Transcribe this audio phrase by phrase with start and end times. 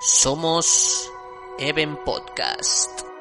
[0.00, 1.10] Somos
[1.58, 3.15] Even Podcast.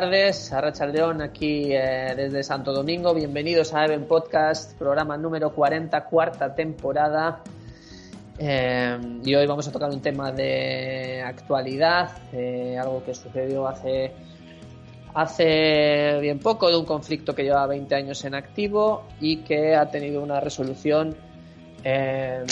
[0.00, 3.12] Tardes, Arracha León aquí eh, desde Santo Domingo.
[3.12, 7.42] Bienvenidos a Even Podcast, programa número 40, cuarta temporada.
[8.38, 14.14] Eh, y hoy vamos a tocar un tema de actualidad, eh, algo que sucedió hace,
[15.12, 19.90] hace bien poco, de un conflicto que lleva 20 años en activo y que ha
[19.90, 21.14] tenido una resolución
[21.82, 22.46] que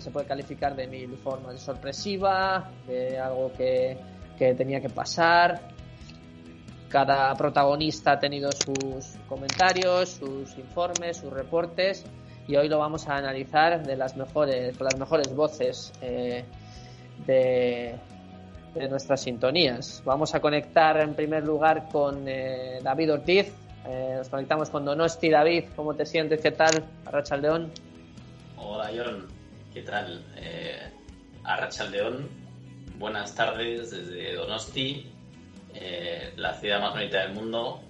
[0.00, 3.96] se puede calificar de mil formas, sorpresiva, de algo que
[4.36, 5.73] que tenía que pasar.
[6.94, 12.04] Cada protagonista ha tenido sus comentarios, sus informes, sus reportes
[12.46, 16.44] y hoy lo vamos a analizar de las mejores, con las mejores voces eh,
[17.26, 17.96] de,
[18.76, 20.04] de, nuestras sintonías.
[20.04, 23.52] Vamos a conectar en primer lugar con eh, David Ortiz.
[23.88, 25.30] Eh, nos conectamos con Donosti.
[25.30, 26.40] David, ¿cómo te sientes?
[26.40, 26.84] ¿Qué tal?
[27.06, 27.72] Arracha León.
[28.56, 29.26] Hola, John.
[29.72, 30.24] ¿Qué tal?
[30.36, 30.78] Eh,
[31.42, 32.44] Arracha León
[32.98, 35.10] buenas tardes desde Donosti,
[35.74, 37.82] eh, la ciudad más bonita del mundo.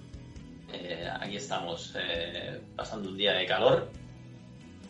[0.73, 3.89] Eh, aquí estamos eh, pasando un día de calor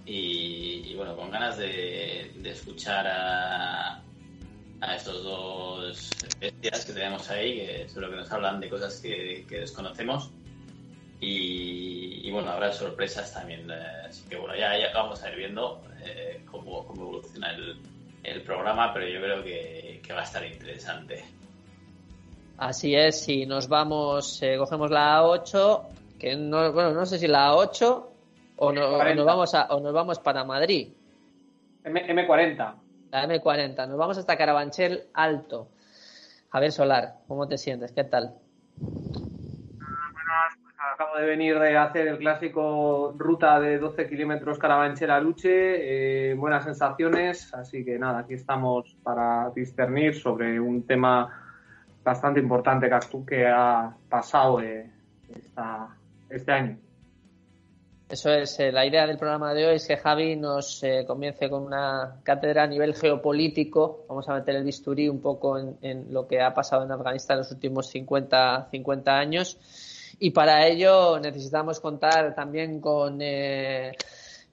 [0.06, 4.02] y, bueno, con ganas de, escuchar a,
[4.82, 9.46] a, estos dos bestias que tenemos ahí, que seguro que nos hablan de cosas que,
[9.50, 10.32] desconocemos.
[11.20, 13.70] Y, bueno, habrá sorpresas también.
[13.72, 15.82] así que bueno, ya, ya vamos a ir viendo
[16.50, 17.80] cómo, cómo evoluciona el,
[18.24, 21.24] el programa, pero yo creo que, que, va a estar interesante.
[22.58, 25.82] Así es, si nos vamos, eh, cogemos la A8,
[26.18, 28.06] que no, bueno, no sé si la A8
[28.58, 30.90] o, no, o, nos vamos a, o nos vamos para Madrid.
[31.84, 32.76] M, M40.
[33.12, 35.68] La M40, nos vamos hasta Carabanchel Alto.
[36.50, 37.92] Javier Solar, ¿cómo te sientes?
[37.92, 38.36] ¿Qué tal?
[40.94, 46.64] acabo de venir de hacer el clásico ruta de 12 kilómetros Carabanchel Luche, eh, buenas
[46.64, 51.45] sensaciones, así que nada, aquí estamos para discernir sobre un tema
[52.06, 52.88] bastante importante
[53.28, 55.90] que ha pasado esta,
[56.30, 56.78] este año.
[58.08, 61.50] Eso es, eh, la idea del programa de hoy es que Javi nos eh, comience
[61.50, 64.06] con una cátedra a nivel geopolítico.
[64.08, 67.40] Vamos a meter el bisturí un poco en, lo que ha pasado en Afganistán en
[67.40, 69.58] los últimos 50, 50 años
[70.20, 73.94] y para ello necesitamos contar también con eh,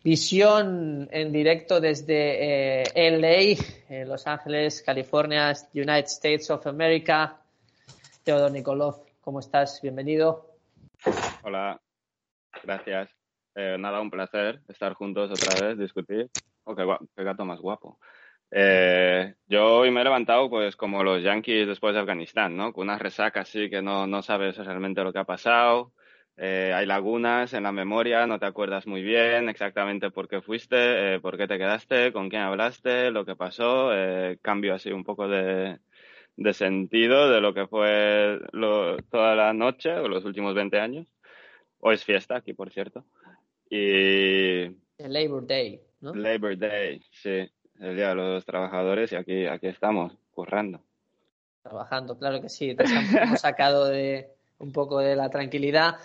[0.03, 7.42] visión en directo desde LA, Los Ángeles, California, United States of America.
[8.25, 9.81] Teodor Nikolov, ¿cómo estás?
[9.83, 10.55] Bienvenido.
[11.43, 11.81] Hola,
[12.63, 13.11] gracias.
[13.57, 16.31] Eh, nada, un placer estar juntos otra vez, discutir.
[16.63, 17.99] Oh, qué, qué gato más guapo.
[18.49, 22.73] Eh, yo hoy me he levantado pues como los Yankees después de Afganistán, ¿no?
[22.73, 25.93] Con una resaca así que no, no sabes realmente lo que ha pasado.
[26.37, 31.19] Eh, hay lagunas en la memoria, no te acuerdas muy bien exactamente por qué fuiste,
[31.19, 33.91] por qué te quedaste, con quién hablaste, lo que pasó.
[34.43, 35.81] Cambio así un poco de,
[36.37, 41.07] de sentido de lo que fue lo, toda la noche o los últimos 20 años.
[41.81, 43.05] Hoy es fiesta aquí, por cierto.
[43.69, 44.63] Y...
[44.99, 46.15] El Labor Day, ¿no?
[46.15, 47.51] Labor Day, sí
[47.83, 50.81] el Día de los Trabajadores y aquí, aquí estamos, currando.
[51.63, 52.75] Trabajando, claro que sí.
[52.75, 55.97] Te hemos sacado de un poco de la tranquilidad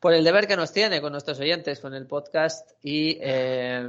[0.00, 3.88] por el deber que nos tiene con nuestros oyentes, con el podcast y eh,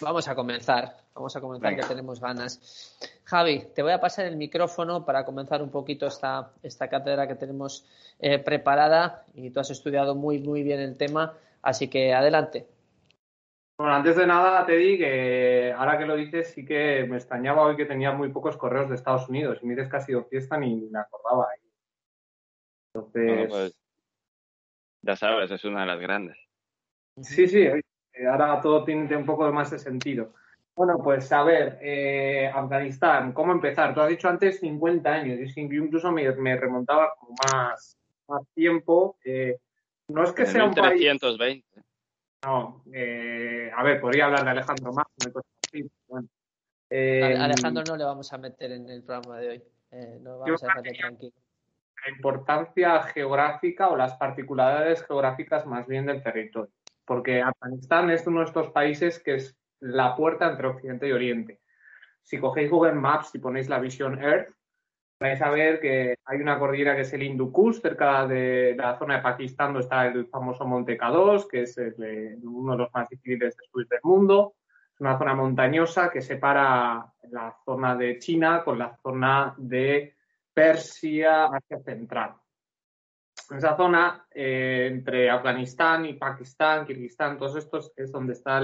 [0.00, 0.96] vamos a comenzar.
[1.14, 1.82] Vamos a comenzar Venga.
[1.82, 2.96] que tenemos ganas.
[3.24, 7.34] Javi, te voy a pasar el micrófono para comenzar un poquito esta, esta cátedra que
[7.34, 7.86] tenemos
[8.18, 12.66] eh, preparada y tú has estudiado muy, muy bien el tema, así que adelante.
[13.78, 17.62] Bueno, antes de nada te di que ahora que lo dices sí que me extrañaba
[17.62, 20.24] hoy que tenía muy pocos correos de Estados Unidos y me dices que ha sido
[20.24, 21.48] fiesta ni me acordaba.
[22.94, 23.26] Entonces...
[23.26, 23.76] Bueno, pues,
[25.04, 26.38] ya sabes, es una de las grandes.
[27.20, 27.66] Sí, sí,
[28.30, 30.32] ahora todo tiene un poco más de sentido.
[30.74, 33.94] Bueno, pues a ver, eh, Afganistán, ¿cómo empezar?
[33.94, 39.16] Tú has dicho antes 50 años, y incluso me, me remontaba con más, más tiempo.
[39.24, 39.58] Eh,
[40.08, 41.38] no es que en sea un 320.
[41.38, 41.64] país...
[42.44, 45.06] No, eh, a ver, podría hablar de Alejandro más,
[45.68, 45.88] así.
[46.08, 46.26] Bueno,
[46.90, 49.62] eh, Alejandro no le vamos a meter en el programa de hoy.
[49.92, 51.32] Eh, no vamos a dejarle tranquilo.
[52.04, 56.72] La importancia geográfica o las particularidades geográficas más bien del territorio.
[57.12, 61.60] Porque Afganistán es uno de estos países que es la puerta entre Occidente y Oriente.
[62.22, 64.48] Si cogéis Google Maps y ponéis la visión Earth,
[65.20, 68.98] vais a ver que hay una cordillera que es el Hindu Kush, cerca de la
[68.98, 71.76] zona de Pakistán, donde está el famoso Monte K2, que es
[72.44, 74.54] uno de los más difíciles de subir del mundo.
[74.94, 80.16] Es una zona montañosa que separa la zona de China con la zona de
[80.54, 82.36] Persia, Asia Central.
[83.52, 88.62] En esa zona, eh, entre Afganistán y Pakistán, Kirguistán, todos estos es donde está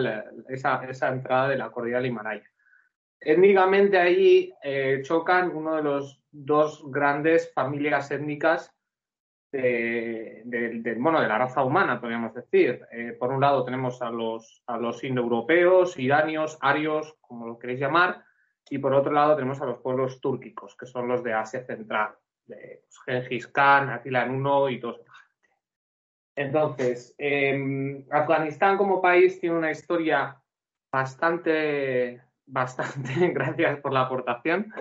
[0.48, 2.50] esa, entrada de la cordillera del Himalaya.
[3.20, 8.74] Étnicamente ahí eh, chocan uno de los dos grandes familias étnicas
[9.52, 12.80] de, bueno, de la raza humana, podríamos decir.
[12.90, 17.80] Eh, por un lado tenemos a los, a los indoeuropeos, iranios, arios, como lo queréis
[17.80, 18.24] llamar,
[18.70, 22.14] y por otro lado tenemos a los pueblos túrquicos, que son los de Asia Central,
[22.48, 25.00] de pues, Genghis Khan, Attila I y todos
[26.34, 30.40] Entonces, em, Afganistán como país tiene una historia
[30.90, 34.72] bastante, bastante, gracias por la aportación,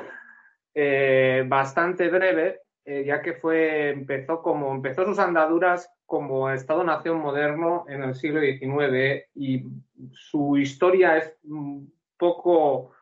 [0.73, 7.85] eh, bastante breve, eh, ya que fue, empezó como, empezó sus andaduras como Estado-nación moderno
[7.89, 9.65] en el siglo XIX y
[10.11, 12.93] su historia es un poco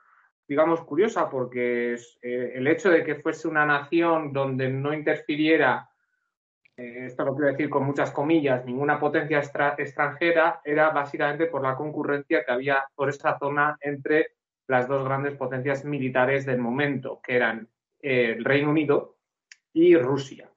[0.47, 5.89] digamos, curiosa porque eh, el hecho de que fuese una nación donde no interfiriera,
[6.77, 11.75] eh, esto lo quiero decir con muchas comillas, ninguna potencia extranjera, era básicamente por la
[11.75, 14.35] concurrencia que había por esa zona entre
[14.67, 17.67] las dos grandes potencias militares del momento, que eran
[18.01, 19.17] eh, el Reino Unido
[19.73, 20.49] y Rusia.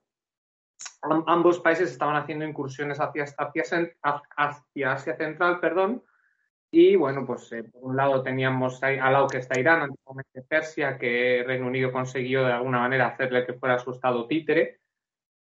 [1.26, 3.92] ambos países estaban haciendo incursiones hacia, hacia,
[4.36, 6.02] hacia Asia Central, perdón,
[6.70, 10.98] y bueno, pues eh, por un lado teníamos al lado que está Irán, antiguamente Persia,
[10.98, 14.80] que Reino Unido consiguió de alguna manera hacerle que fuera su estado títere.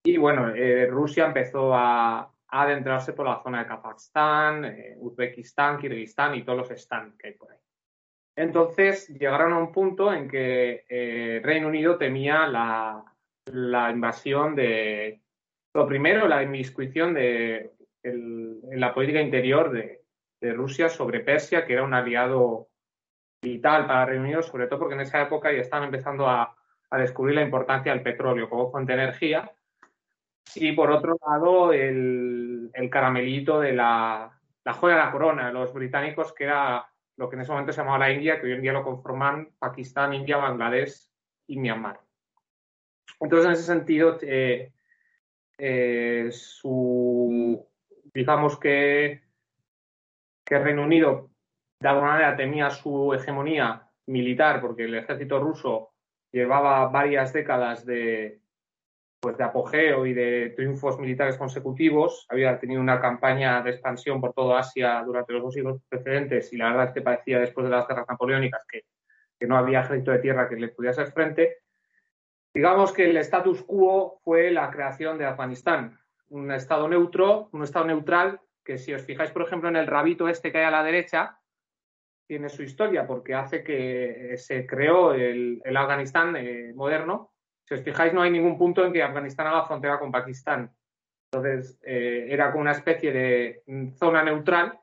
[0.05, 6.35] Y bueno, eh, Rusia empezó a, adentrarse por la zona de Kazajstán, eh, Uzbekistán, Kirguistán
[6.35, 7.59] y todos los están que hay por ahí.
[8.35, 13.05] Entonces llegaron a un punto en que Reino Unido temía la,
[13.53, 15.21] la, invasión de,
[15.75, 17.73] lo primero, la inmiscuición de
[18.03, 19.98] en la política interior de,
[20.41, 22.69] de Rusia sobre Persia, que era un aliado
[23.43, 26.55] vital para Reino Unido, sobre todo porque en esa época ya estaban empezando a,
[26.93, 29.53] descubrir la importancia del petróleo como fuente de energía.
[30.55, 36.33] Y por otro lado, el, caramelito de la, la joya de la corona, los británicos,
[36.33, 36.89] que era
[37.19, 39.51] lo que en ese momento se llamaba la India, que hoy en día lo conforman
[39.59, 41.11] Pakistán, India, Bangladesh
[41.47, 42.01] y Myanmar.
[43.21, 44.73] Entonces, en ese sentido, eh,
[45.59, 47.69] eh, su,
[48.15, 49.28] digamos que
[50.49, 51.29] que Reino Unido
[51.79, 55.91] de alguna manera temía su hegemonía militar porque el ejército ruso
[56.33, 58.41] llevaba varias décadas de,
[59.21, 62.27] pues de apogeo y de triunfos militares consecutivos.
[62.31, 66.57] Había tenido una campaña de expansión por todo Asia durante los dos siglos precedentes y
[66.57, 68.85] la verdad es que parecía después de las guerras napoleónicas que,
[69.39, 71.59] que no había ejército de tierra que le pudiera hacer frente.
[72.55, 75.99] Digamos que el status quo fue la creación de Afganistán,
[76.31, 80.29] un estado neutro, un estado neutral que si os fijáis, por ejemplo, en el rabito
[80.29, 81.41] este que hay a la derecha,
[82.29, 87.33] tiene su historia porque hace que se creó el, Afganistán eh, moderno.
[87.65, 90.71] Si os fijáis, no hay ningún punto en que Afganistán haga frontera con Pakistán.
[91.33, 93.63] Entonces, eh, era como una especie de
[93.97, 94.79] zona neutral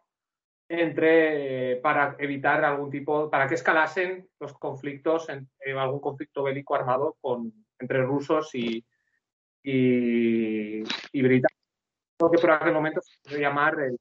[0.68, 7.18] entre eh, para evitar algún tipo, para que escalasen los conflictos, algún conflicto bélico armado
[7.22, 8.84] con, entre rusos y,
[9.62, 10.82] y
[11.22, 11.56] británicos
[12.32, 13.98] que por aquel momento llamar el,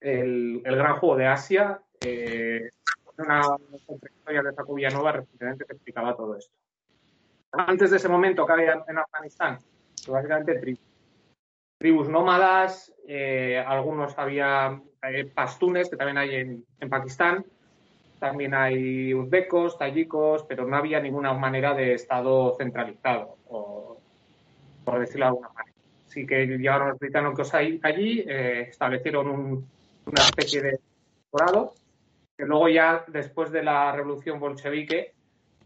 [0.00, 1.80] el, gran juego de Asia.
[2.00, 2.70] Eh,
[3.18, 3.56] una
[4.10, 6.52] historia de Jacob Nueva recientemente que explicaba todo esto.
[7.52, 9.58] Antes de ese momento que había en Afganistán,
[10.08, 10.82] básicamente tribus,
[11.78, 17.44] tribus nómadas, eh, algunos había eh, pastunes, que también hay en, en, Pakistán,
[18.18, 23.98] también hay uzbecos, tayikos, pero no había ninguna manera de Estado centralizado, o,
[24.84, 25.71] por decirlo de alguna manera
[26.12, 30.80] sí que llegaron los británicos allí, eh, establecieron una especie de
[31.32, 31.72] dorado,
[32.36, 35.14] que luego ya después de la revolución bolchevique,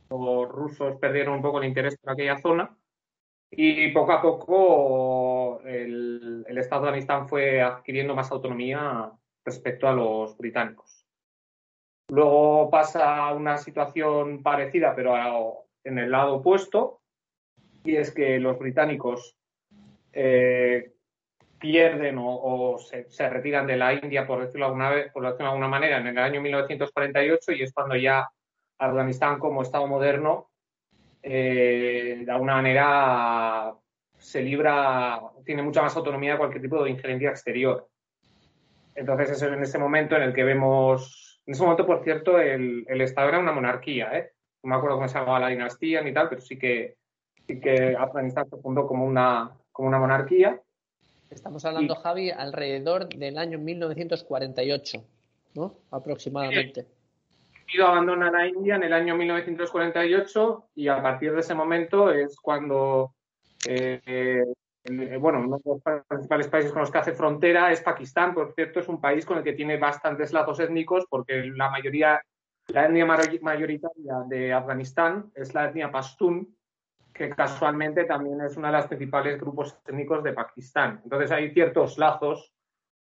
[0.08, 2.70] los rusos perdieron un poco el interés por aquella zona
[3.50, 9.10] y poco a poco el, Estado de Afganistán fue adquiriendo más autonomía
[9.44, 11.04] respecto a los británicos.
[12.08, 17.00] Luego pasa una situación parecida, pero en el lado opuesto,
[17.84, 19.35] y es que los británicos
[20.18, 20.92] eh,
[21.58, 25.68] pierden o, se, retiran de la India, por decirlo, alguna vez, por decirlo de alguna
[25.68, 28.26] manera, en el año 1948 y es cuando ya
[28.78, 30.50] Afganistán como Estado moderno,
[31.22, 33.74] eh, de alguna manera
[34.16, 37.86] se libra, tiene mucha más autonomía de cualquier tipo de injerencia exterior.
[38.94, 42.86] Entonces es en ese momento en el que vemos, en ese momento, por cierto, el,
[42.88, 44.30] el Estado era una monarquía, ¿eh?
[44.62, 46.96] No me acuerdo cómo se llamaba la dinastía ni tal, pero sí que,
[47.46, 50.58] sí que Afganistán se fundó como una, como una monarquía.
[51.28, 55.04] Estamos hablando, Javi, alrededor del año 1948,
[55.54, 55.74] ¿no?
[55.90, 56.86] Aproximadamente.
[57.70, 62.10] ido a abandonar a India en el año 1948 y a partir de ese momento
[62.10, 63.12] es cuando
[63.68, 64.44] eh,
[64.84, 68.54] eh, bueno, uno de los principales países con los que hace frontera es Pakistán, por
[68.54, 72.22] cierto, es un país con el que tiene bastantes lazos étnicos porque la mayoría,
[72.68, 76.56] la etnia mayoritaria de Afganistán es la etnia pastún,
[77.16, 81.00] que casualmente también es uno de los principales grupos étnicos de Pakistán.
[81.02, 82.52] Entonces hay ciertos lazos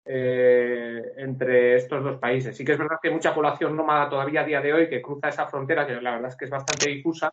[0.06, 2.56] eh, entre estos dos países.
[2.56, 5.02] Sí que es verdad que hay mucha población nómada todavía a día de hoy que
[5.02, 7.32] cruza esa frontera, que la verdad es que es bastante difusa,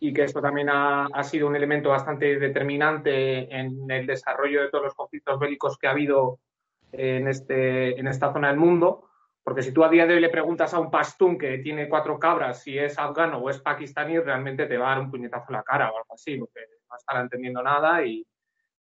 [0.00, 4.68] y que esto también ha, ha, sido un elemento bastante determinante en el desarrollo de
[4.68, 6.38] todos los conflictos bélicos que ha habido
[6.92, 9.07] en, este, en esta zona del mundo.
[9.48, 12.18] Porque si tú a día de hoy le preguntas a un pastún que tiene cuatro
[12.18, 15.54] cabras si es afgano o es pakistaní, realmente te va a dar un puñetazo en
[15.54, 18.26] la cara o algo así, porque no estará entendiendo nada y,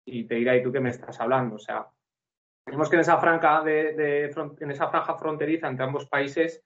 [0.04, 1.54] y te dirá, ¿y tú qué me estás hablando?
[1.54, 1.86] O sea,
[2.66, 4.30] vemos que en esa, franja de,
[4.60, 6.62] en esa franja fronteriza entre ambos países,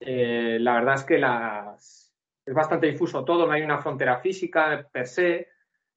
[0.00, 1.16] eh, la verdad es que
[2.44, 5.48] es bastante difuso todo, no hay una frontera física per se.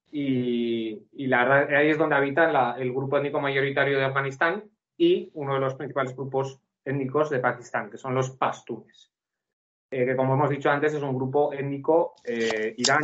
[0.09, 4.63] Y, y la verdad, ahí es donde habita la, el grupo étnico mayoritario de Afganistán
[4.95, 9.11] y uno de los principales grupos étnicos de Pakistán, que son los pastunes,
[9.91, 13.01] eh, que como hemos dicho antes es un grupo étnico eh, irán.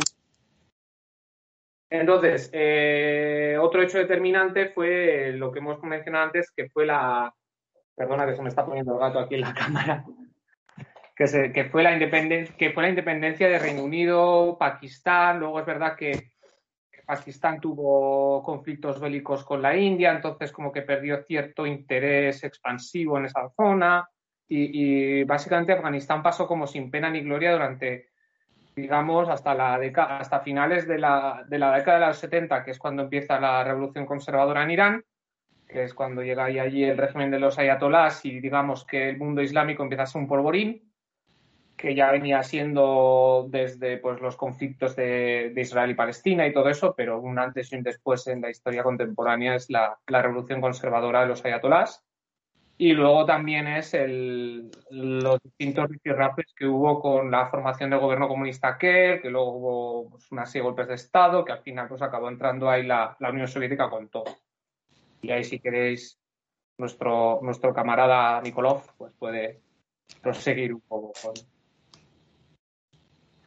[1.90, 7.32] Entonces, eh, otro hecho determinante fue lo que hemos mencionado antes, que fue la...
[7.94, 10.04] Perdona que se me está poniendo el gato aquí en la cámara
[11.14, 15.66] que, se, que, fue la que fue la independencia de Reino Unido, Pakistán, luego es
[15.66, 16.33] verdad que
[17.04, 23.26] Pakistán tuvo conflictos bélicos con la India, entonces como que perdió cierto interés expansivo en
[23.26, 24.08] esa zona
[24.48, 28.10] y, básicamente Afganistán pasó como sin pena ni gloria durante,
[28.76, 32.70] digamos, hasta, la década, hasta finales de la, de la década de los 70, que
[32.70, 35.04] es cuando empieza la revolución conservadora en Irán,
[35.66, 39.18] que es cuando llega ahí allí el régimen de los ayatolás y digamos que el
[39.18, 40.93] mundo islámico empieza a ser un polvorín
[41.76, 46.68] que ya venía siendo desde pues, los conflictos de, de, Israel y Palestina y todo
[46.68, 50.60] eso, pero un antes y un después en la historia contemporánea es la, la revolución
[50.60, 52.04] conservadora de los ayatolás.
[52.76, 58.26] Y luego también es el, los distintos rifirrafes que hubo con la formación del gobierno
[58.26, 61.86] comunista Kerr, que luego hubo pues, una serie de golpes de Estado, que al final
[61.88, 64.36] pues, acabó entrando ahí la, la Unión Soviética con todo.
[65.22, 66.18] Y ahí, si queréis,
[66.78, 69.60] nuestro, nuestro camarada Nikolov pues, puede
[70.20, 71.34] proseguir un poco con,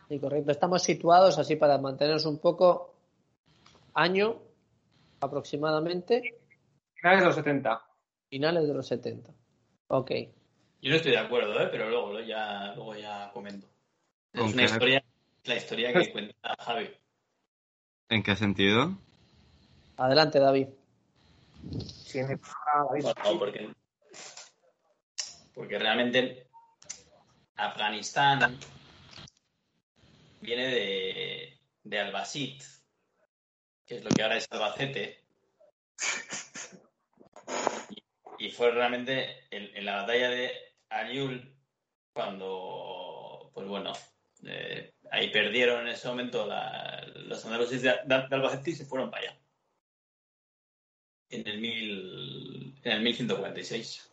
[0.07, 0.51] Sí, correcto.
[0.51, 2.93] Estamos situados así para mantenernos un poco
[3.93, 4.37] año
[5.19, 6.39] aproximadamente.
[6.95, 7.85] Finales de los 70.
[8.29, 9.31] Finales de los 70.
[9.87, 10.11] Ok.
[10.81, 11.67] Yo no estoy de acuerdo, ¿eh?
[11.71, 13.67] pero luego ya, luego ya comento.
[14.31, 15.03] Es una historia,
[15.43, 16.89] la historia que cuenta Javi.
[18.09, 18.97] ¿En qué sentido?
[19.97, 20.67] Adelante, David.
[21.81, 23.69] Sí, no, porque,
[25.53, 26.47] porque realmente
[27.55, 28.57] Afganistán
[30.41, 32.65] viene de, de Albacete,
[33.85, 35.23] que es lo que ahora es Albacete.
[38.39, 40.51] Y, fue realmente en, la batalla de
[40.89, 41.55] Ariul
[42.13, 43.93] cuando, pues bueno,
[44.43, 49.09] eh, ahí perdieron en ese momento la, los andaluces de, de, Albacete y se fueron
[49.09, 49.39] para allá.
[51.29, 54.11] En el, mil, en el 1146.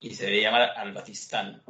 [0.00, 1.62] Y se debe llamar Albacistán.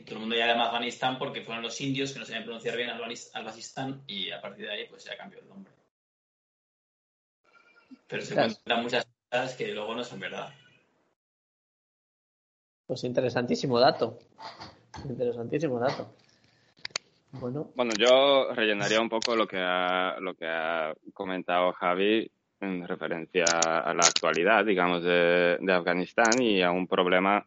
[0.00, 2.74] Y todo el mundo ya llama Afganistán porque fueron los indios que no sabían pronunciar
[2.74, 5.70] bien Albacistán y a partir de ahí pues ya cambió el nombre.
[8.06, 8.48] Pero se claro.
[8.48, 10.54] encuentran muchas cosas que luego no son verdad.
[12.86, 14.18] Pues interesantísimo dato.
[15.04, 16.14] Interesantísimo dato.
[17.32, 17.70] Bueno.
[17.74, 23.80] Bueno, yo rellenaría un poco lo que ha, lo que ha comentado Javi en referencia
[23.80, 27.46] a la actualidad, digamos, de, de Afganistán y a un problema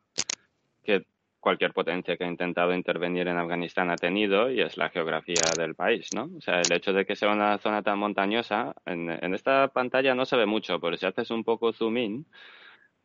[0.84, 1.08] que
[1.44, 5.76] cualquier potencia que ha intentado intervenir en Afganistán ha tenido y es la geografía del
[5.76, 6.30] país, ¿no?
[6.38, 10.16] O sea, el hecho de que sea una zona tan montañosa, en, en esta pantalla
[10.16, 12.26] no se ve mucho, pero si haces un poco zoom in,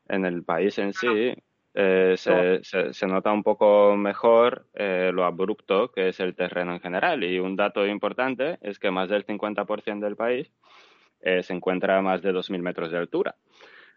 [0.08, 1.34] en el país en sí,
[1.74, 6.72] eh, se, se, se, nota un poco mejor eh, lo abrupto que es el terreno
[6.74, 7.24] en general.
[7.24, 10.50] Y un dato importante es que más del 50% del país
[11.20, 13.34] eh, se encuentra a más de 2.000 metros de altura,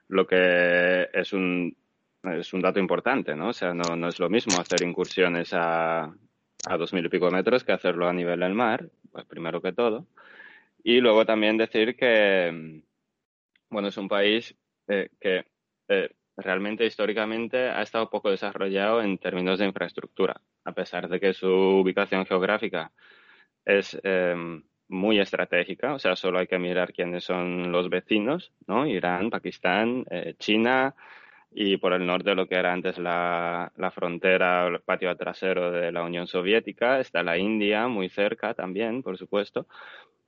[0.08, 1.78] lo que es un
[2.24, 3.50] es un dato importante, ¿no?
[3.50, 7.32] O sea, no, no es lo mismo hacer incursiones a, a dos mil y pico
[7.32, 10.08] metros que hacerlo a nivel del mar, pues primero que todo.
[10.84, 12.84] Y luego también decir que,
[13.70, 14.56] bueno, es un país
[14.88, 15.46] eh, que
[15.88, 21.34] eh, realmente históricamente ha estado poco desarrollado en términos de infraestructura, a pesar de que
[21.34, 22.92] su ubicación geográfica
[23.66, 28.88] es em, muy estratégica, o sea, solo hay que mirar quiénes son los vecinos, ¿no?
[28.88, 30.96] Irán, Pakistán, eh, China
[31.54, 35.92] y por el norte lo que era antes la, la frontera, el patio trasero de
[35.92, 39.68] la Unión Soviética, está la India muy cerca también, por supuesto,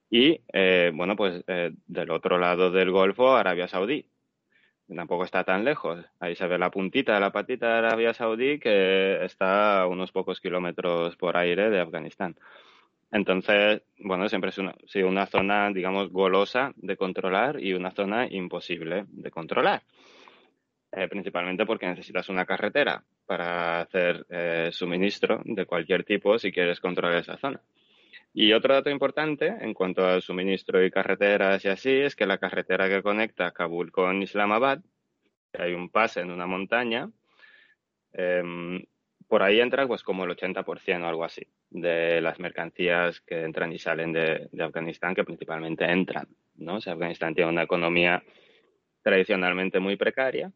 [0.10, 4.06] y eh, bueno, pues eh, del otro lado del Golfo, Arabia Saudí.
[4.96, 6.06] Tampoco está tan lejos.
[6.20, 10.12] Ahí se ve la puntita de la patita de Arabia Saudí que está a unos
[10.12, 12.36] pocos kilómetros por aire de Afganistán.
[13.12, 18.28] Entonces, bueno, siempre es una, sí, una zona, digamos, golosa de controlar y una zona
[18.30, 19.82] imposible de controlar.
[20.96, 24.26] Eh, principalmente porque necesitas una carretera para hacer
[24.72, 27.60] suministro de cualquier tipo si quieres controlar esa zona.
[28.34, 32.40] Y otro dato importante en cuanto al suministro y carreteras y así es que la
[32.40, 34.80] carretera que conecta Kabul con Islamabad,
[35.54, 37.12] hay un pase en una montaña,
[38.12, 38.84] em,
[39.28, 43.72] por ahí entra pues como el 80% o algo así de las mercancías que entran
[43.72, 46.28] y salen de, Afganistán, que principalmente entran.
[46.56, 46.78] ¿no?
[46.78, 48.24] O Afganistán tiene una economía
[49.04, 50.52] tradicionalmente muy precaria,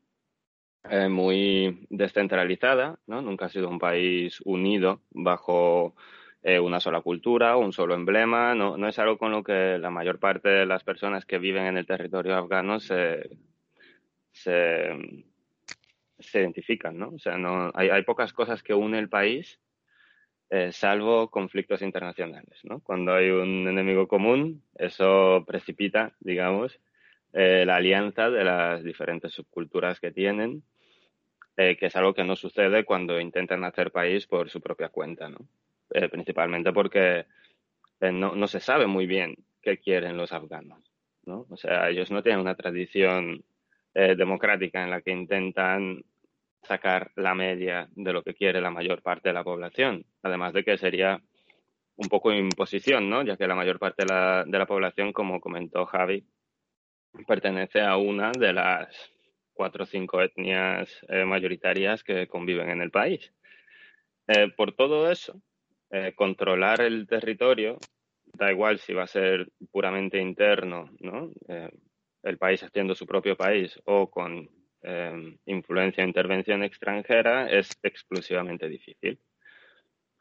[0.89, 3.21] eh, muy descentralizada, ¿no?
[3.21, 5.95] nunca ha sido un país unido bajo
[6.43, 10.19] eh, una sola cultura, un solo emblema, no, es algo con lo que la mayor
[10.19, 13.29] parte de las personas que viven en el territorio afgano se,
[14.31, 14.95] se,
[16.33, 17.09] identifican, ¿no?
[17.09, 19.59] O sea, no, hay, hay pocas cosas que une el país,
[20.49, 22.79] eh, salvo conflictos internacionales, ¿no?
[22.79, 26.79] Cuando hay un enemigo común, eso precipita, digamos,
[27.33, 30.63] eh, la alianza de las diferentes subculturas que tienen,
[31.55, 35.39] que es algo que no sucede cuando intentan hacer país por su propia cuenta, ¿no?
[35.89, 37.25] Eh, principalmente porque
[38.01, 40.79] eh, no, no, se sabe muy bien qué quieren los afganos.
[41.25, 41.45] ¿no?
[41.49, 43.43] O sea, ellos no tienen una tradición
[43.93, 46.03] eh, democrática en la que intentan
[46.61, 50.05] sacar la media de lo que quiere la mayor parte de la población.
[50.23, 51.21] Además de que sería
[51.95, 53.23] un poco imposición, ¿no?
[53.23, 56.25] Ya que la mayor parte de la, de la población, como comentó Javi,
[57.25, 59.11] pertenece a una de las
[59.53, 60.89] cuatro o cinco etnias
[61.25, 63.33] mayoritarias que conviven en el país.
[64.55, 65.41] por todo eso,
[65.89, 67.77] eh, controlar el territorio,
[68.25, 71.31] da igual si va a ser puramente interno, ¿no?
[71.47, 71.69] Eh,
[72.23, 74.49] el país haciendo su propio país o con
[74.83, 79.17] eh, influencia o intervención extranjera, es exclusivamente difícil.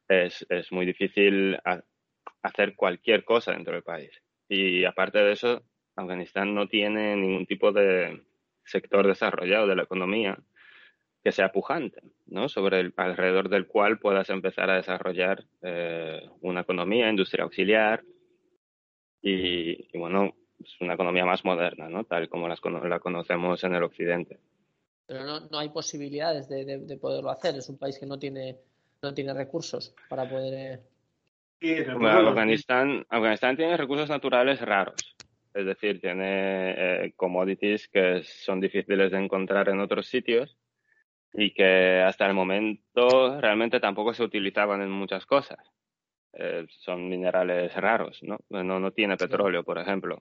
[0.09, 1.59] Es, es muy difícil
[2.43, 4.11] hacer cualquier cosa dentro del país.
[4.49, 5.65] Y aparte de eso,
[5.97, 8.23] Afganistán no tiene ningún tipo de
[8.65, 10.39] sector desarrollado de la economía
[11.25, 12.49] que sea pujante, ¿no?
[12.49, 18.05] Sobre el alrededor del cual puedas empezar a desarrollar eh, una economía, industria auxiliar
[19.21, 22.05] y, bueno, es una economía más moderna, ¿no?
[22.05, 24.39] Tal como las, la conocemos en el occidente.
[25.07, 27.57] Pero no, no hay posibilidades de, de, poderlo hacer.
[27.57, 28.59] Es un país que no tiene,
[29.03, 30.81] no tiene recursos para poder.
[31.61, 31.87] Eh...
[31.91, 35.16] Afganistán, Afganistán tiene recursos naturales raros.
[35.57, 40.59] Es decir, tiene eh, commodities que son difíciles de encontrar en otros sitios
[41.33, 45.59] y que hasta el momento realmente tampoco se utilizaban en muchas cosas.
[46.35, 48.39] Eh, son minerales raros, ¿no?
[48.51, 48.79] ¿no?
[48.79, 50.21] No tiene petróleo, por ejemplo.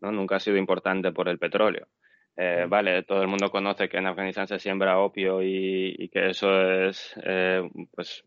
[0.00, 0.10] ¿no?
[0.10, 1.86] Nunca ha sido importante por el petróleo.
[2.34, 6.50] Eh, vale, todo el mundo conoce que en Afganistán se siembra opio y, que eso
[6.88, 7.62] es eh,
[7.94, 8.24] pues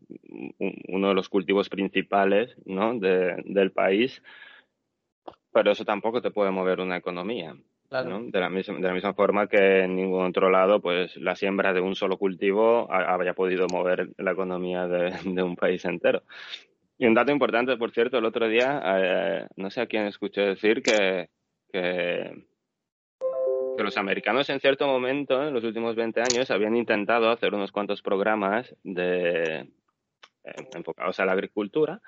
[0.86, 2.96] uno de los cultivos principales ¿no?
[2.98, 4.22] de, del país,
[5.52, 7.54] pero eso tampoco te puede mover una economía.
[7.90, 11.72] De, la misma, de la misma forma que en ningún otro lado, pues la siembra
[11.72, 14.86] de un solo cultivo había podido mover la economía
[15.24, 16.22] de, un país entero.
[16.98, 20.42] Y un dato importante, por cierto, el otro día, eh, no sé a quién escuché
[20.42, 21.30] decir que,
[21.72, 22.44] que,
[23.78, 28.02] los americanos en cierto momento, en los últimos 20 años, habían intentado hacer unos cuantos
[28.02, 29.60] programas de,
[30.44, 32.02] eh, enfocados a la agricultura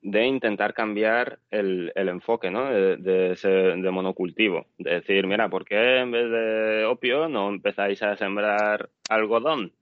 [0.00, 2.70] de intentar cambiar el, el enfoque ¿no?
[2.70, 4.66] de, de, monocultivo.
[4.78, 9.72] De decir, mira, ¿por qué en vez de opio no empezáis a sembrar algodón?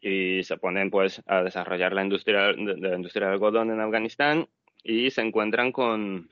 [0.00, 4.48] Y se ponen pues a desarrollar la industria, de, la industria del algodón en Afganistán
[4.82, 6.28] y se encuentran con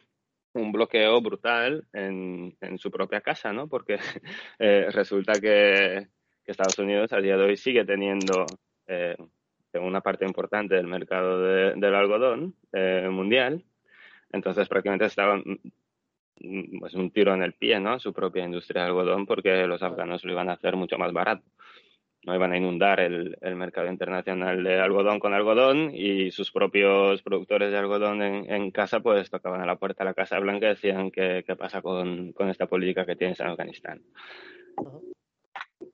[0.54, 3.68] un bloqueo brutal en, en su propia casa, ¿no?
[3.68, 3.98] Porque
[4.58, 6.08] eh, resulta que,
[6.44, 8.46] que, Estados Unidos a día de hoy sigue teniendo
[8.86, 9.16] eh,
[9.74, 13.64] una parte importante del mercado del algodón eh, mundial.
[14.32, 17.98] Entonces prácticamente estaba mm, pues, un tiro en el pie, ¿no?
[17.98, 21.44] Su propia industria de algodón porque los afganos lo iban a hacer mucho más barato.
[22.24, 27.70] No iban a inundar el, mercado internacional de algodón con algodón y sus propios productores
[27.70, 31.10] de algodón en, casa pues tocaban a la puerta de la Casa Blanca y decían
[31.10, 34.02] qué, qué pasa con, con, esta política que tienes en Afganistán.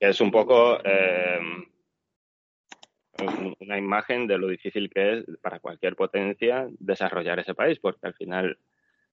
[0.00, 1.38] es un poco eh,
[3.60, 8.14] una imagen de lo difícil que es para cualquier potencia desarrollar ese país, porque al
[8.14, 8.58] final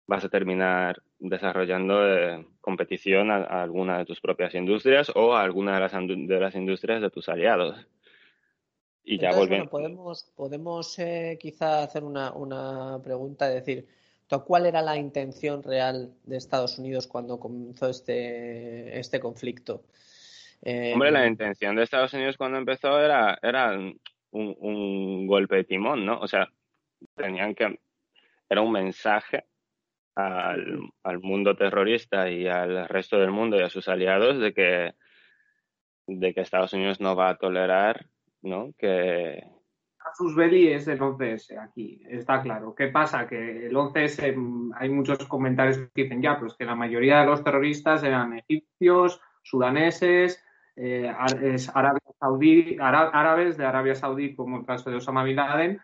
[0.07, 5.75] vas a terminar desarrollando eh, competición a, alguna de tus propias industrias o a alguna
[5.75, 7.87] de las, de las industrias de tus aliados.
[9.03, 9.69] Y ya volviendo.
[9.69, 13.87] podemos, podemos eh, quizá hacer una, una pregunta, es decir,
[14.45, 19.83] ¿cuál era la intención real de Estados Unidos cuando comenzó este, este conflicto?
[20.61, 23.99] Eh, Hombre, la intención de Estados Unidos cuando empezó era, era un,
[24.31, 26.19] un golpe de timón, ¿no?
[26.19, 26.47] O sea,
[27.15, 27.79] tenían que.
[28.49, 29.45] Era un mensaje
[30.15, 34.93] al, al, mundo terrorista y al resto del mundo y a sus aliados de que,
[36.07, 38.05] de que Estados Unidos no va a tolerar
[38.41, 38.73] ¿no?
[38.77, 39.43] que...
[40.17, 42.75] Sus belli es el 11S aquí, está claro.
[42.75, 43.27] ¿Qué pasa?
[43.27, 47.27] Que el 11S, mm, hay muchos comentarios que dicen ya, pues que la mayoría de
[47.27, 50.43] los terroristas eran egipcios, sudaneses,
[50.83, 51.57] eh,
[52.19, 55.79] Saudí, árabes de Arabia Saudí, como el caso de Osama Bin Laden,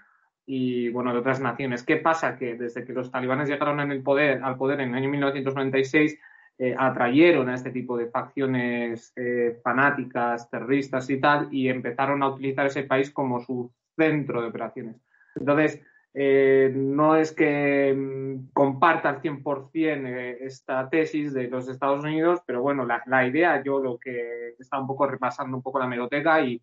[0.46, 1.84] y bueno, de otras naciones.
[1.84, 2.38] ¿Qué pasa?
[2.38, 6.18] Que desde que los talibanes llegaron poder, al poder en el año 1996,
[6.60, 12.30] eh, atrayeron a este tipo de facciones eh, fanáticas, terroristas y tal, y empezaron a
[12.30, 14.96] utilizar ese país como su centro de operaciones.
[15.36, 15.80] Entonces,
[16.20, 22.64] eh, no es que mm, comparta al 100% esta tesis de los Estados Unidos, pero
[22.64, 26.42] bueno, la, la idea, yo lo que está un poco repasando un poco la meroteca
[26.42, 26.60] y,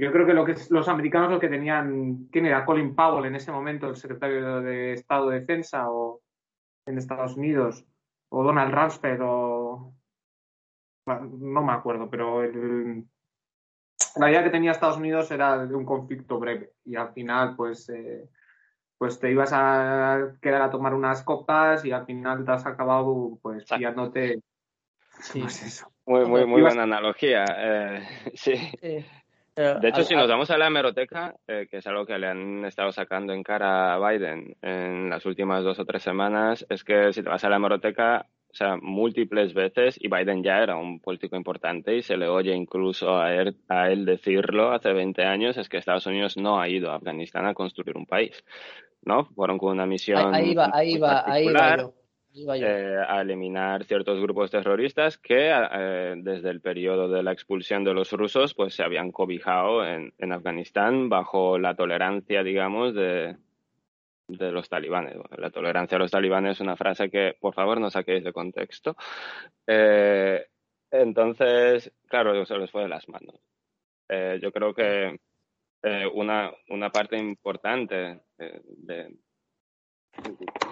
[0.00, 2.64] yo creo que lo que los americanos lo que tenían, ¿quién era?
[2.64, 6.20] Colin Powell en ese momento, el secretario de Estado de Defensa o
[6.86, 7.84] en Estados Unidos,
[8.28, 9.94] o Donald Rumsfeld o
[11.06, 12.42] no me acuerdo, pero
[14.16, 17.88] la idea que tenía Estados Unidos era de un conflicto breve y al final pues
[17.88, 18.28] eh,
[18.98, 23.38] pues te ibas a quedar a tomar unas copas y al final te has acabado
[23.40, 24.42] pues pillándote
[25.20, 25.40] sí.
[25.42, 25.90] Pues eso.
[26.06, 27.44] Muy, muy, muy buena analogía.
[27.56, 28.02] Eh,
[28.34, 28.54] sí.
[29.58, 32.64] De hecho, si nos vamos a la hemeroteca, eh, que es algo que le han
[32.64, 37.12] estado sacando en cara a Biden en las últimas dos o tres semanas, es que
[37.12, 41.00] si te vas a la hemeroteca, o sea, múltiples veces, y Biden ya era un
[41.00, 45.56] político importante y se le oye incluso a él, a él decirlo hace 20 años,
[45.56, 48.44] es que Estados Unidos no ha ido a Afganistán a construir un país,
[49.02, 49.26] ¿no?
[49.34, 50.34] Fueron con una misión.
[50.34, 51.92] Ahí va, ahí va, ahí va.
[52.34, 57.94] Eh, a eliminar ciertos grupos terroristas que eh, desde el periodo de la expulsión de
[57.94, 63.36] los rusos pues se habían cobijado en, Afganistán bajo la tolerancia, digamos, de,
[64.28, 65.16] de los talibanes.
[65.36, 68.94] la tolerancia a los talibanes es una frase que, por favor, no saquéis de contexto.
[69.66, 70.46] Eh,
[70.90, 73.40] entonces, claro, se les fue de las manos.
[74.40, 75.18] yo creo que
[76.14, 79.14] una, una parte importante de,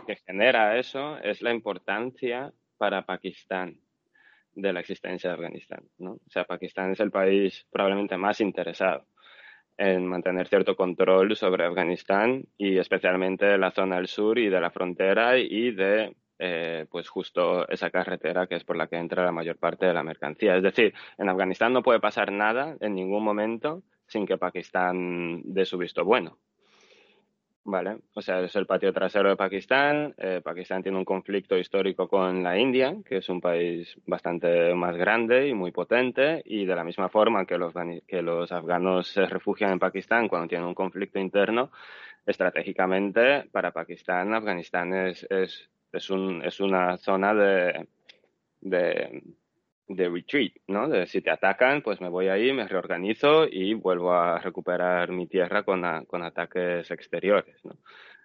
[0.07, 3.79] que genera eso es la importancia para Pakistán
[4.55, 5.85] de la existencia de Afganistán.
[5.99, 6.13] ¿no?
[6.13, 9.07] O sea, Pakistán es el país probablemente más interesado
[9.79, 14.71] en mantener cierto control sobre Afganistán y especialmente la zona del sur y de la
[14.71, 19.33] frontera y de eh, pues justo esa carretera que es por la que entra la
[19.33, 20.57] mayor parte de la mercancía.
[20.57, 25.65] Es decir, en Afganistán no puede pasar nada en ningún momento sin que Pakistán dé
[25.65, 26.39] su visto bueno.
[27.69, 30.15] Vale, o sea, es el patio trasero de Pakistán.
[30.19, 34.97] Eh, Pakistán tiene un conflicto histórico con la India, que es un país bastante más
[34.97, 37.75] grande y muy potente, y de la misma forma que los,
[38.07, 41.73] que los afganos se refugian en Pakistán cuando tienen un conflicto interno,
[42.25, 47.89] estratégicamente para Pakistán, Afganistán es, es, es, un, es una zona de,
[48.61, 49.25] de
[49.89, 50.89] de retreat, ¿no?
[50.89, 55.27] De si te atacan, pues me voy ahí, me reorganizo y vuelvo a recuperar mi
[55.27, 57.77] tierra con, con ataques exteriores, ¿no?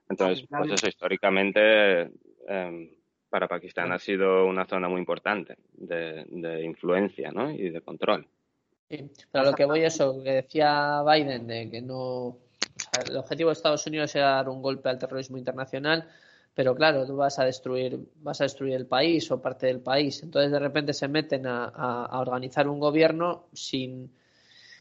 [0.09, 2.11] Entonces, pues eso históricamente
[2.47, 2.89] em,
[3.29, 7.49] para Pakistán ha sido una zona muy importante de, de influencia, ¿no?
[7.49, 8.27] Y de control.
[8.89, 11.95] Sí, pero lo que voy a eso, que decía Biden, de que no...
[11.95, 12.39] O
[12.75, 16.09] sea, el objetivo de Estados Unidos era dar un golpe al terrorismo internacional
[16.53, 20.21] pero claro, tú vas a destruir, vas a destruir el país o parte del país.
[20.23, 24.11] Entonces de repente se meten a, organizar un gobierno sin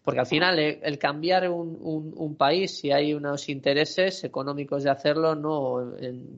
[0.02, 1.78] porque al final eh, el, cambiar un,
[2.16, 5.92] un, país, si hay unos intereses económicos de hacerlo, no,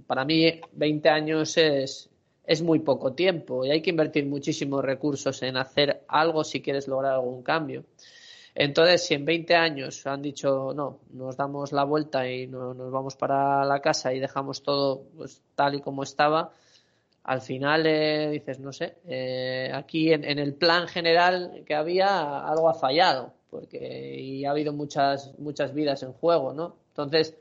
[0.06, 2.10] para mí 20 años es,
[2.44, 6.88] es muy poco tiempo y hay que invertir muchísimos recursos en hacer algo si quieres
[6.88, 7.84] lograr algún cambio.
[8.54, 12.90] Entonces, si en 20 años han dicho, no, nos damos la vuelta y no, nos
[12.90, 16.50] vamos para la casa y dejamos todo pues, tal y como estaba,
[17.24, 22.68] al final eh, dices, no sé, eh, aquí en, el plan general que había algo
[22.68, 26.76] ha fallado, porque y ha habido muchas, muchas vidas en juego, ¿no?
[26.88, 27.38] Entonces...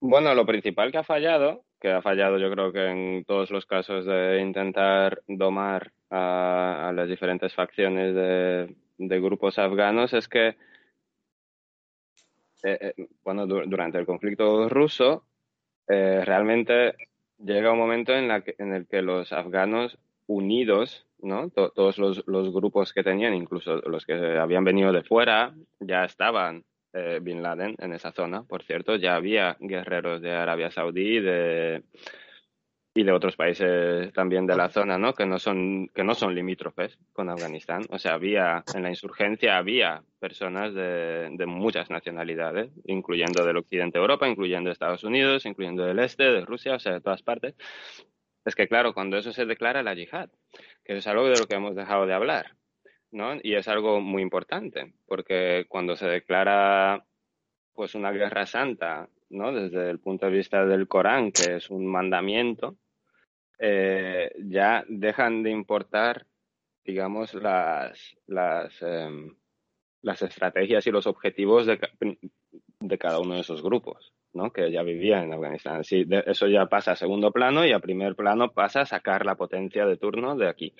[0.00, 3.66] Bueno, lo principal que ha fallado, que ha fallado yo creo que en todos los
[3.66, 10.54] casos de intentar domar a las diferentes facciones de, grupos afganos es que, eh,
[12.62, 15.24] eh, bueno, durante el conflicto ruso,
[15.88, 16.94] realmente
[17.38, 21.50] llega un momento en, la en el que los afganos unidos, ¿no?
[21.50, 26.64] todos los, los, grupos que tenían, incluso los que habían venido de fuera, ya estaban
[26.98, 28.44] eh, Bin Laden en esa zona.
[28.44, 31.82] Por cierto, ya había guerreros de Arabia Saudí de,
[32.96, 35.12] y de otros países también de la zona, ¿no?
[35.12, 37.82] Que no son que no son limítrofes con Afganistán.
[37.90, 43.98] O sea, había en la insurgencia había personas de, de muchas nacionalidades, incluyendo del occidente
[43.98, 47.54] de Europa, incluyendo Estados Unidos, incluyendo del este, de Rusia, o sea, de todas partes.
[48.46, 50.30] Es que claro, cuando eso se declara la yihad,
[50.82, 52.56] que es algo de lo que hemos dejado de hablar,
[53.10, 53.34] ¿no?
[53.42, 57.04] Y es algo muy importante, porque cuando se declara
[57.74, 59.52] pues una guerra santa, ¿no?
[59.52, 62.78] Desde el punto de vista del Corán, que es un mandamiento,
[63.58, 66.26] eh, ya dejan de importar,
[66.84, 69.34] digamos, las, las, em,
[70.02, 71.80] las estrategias y los objetivos de,
[72.80, 74.52] de, cada uno de esos grupos, ¿no?
[74.52, 75.82] Que ya vivían en Afganistán.
[76.26, 79.86] Eso ya pasa a segundo plano y a primer plano pasa a sacar la potencia
[79.86, 80.74] de turno de aquí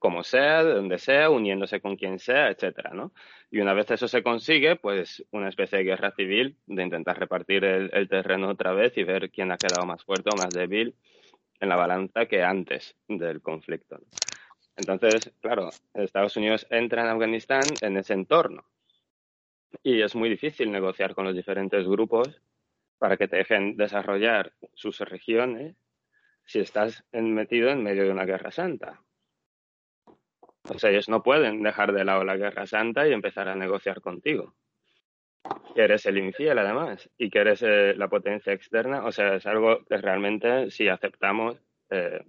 [0.00, 3.12] como sea, de donde sea, uniéndose con quien sea, etcétera, ¿no?
[3.50, 7.64] Y una vez eso se consigue, pues una especie de guerra civil de intentar repartir
[7.64, 10.94] el, terreno otra vez y ver quién ha quedado más fuerte o más débil
[11.60, 14.00] en la balanza que antes del conflicto.
[14.76, 18.64] Entonces, claro, Estados Unidos entra en Afganistán en ese entorno
[19.82, 22.42] y es muy difícil negociar con los diferentes grupos
[22.98, 25.76] para que te dejen desarrollar sus regiones
[26.44, 29.00] si estás metido en medio de una guerra santa
[30.68, 34.00] o sea, ellos no pueden dejar de lado la guerra santa y empezar a negociar
[34.00, 34.54] contigo.
[35.74, 39.04] Que eres el infiel, además, y que eres eh, la potencia externa.
[39.04, 42.24] O sea, es algo que realmente, si aceptamos eh,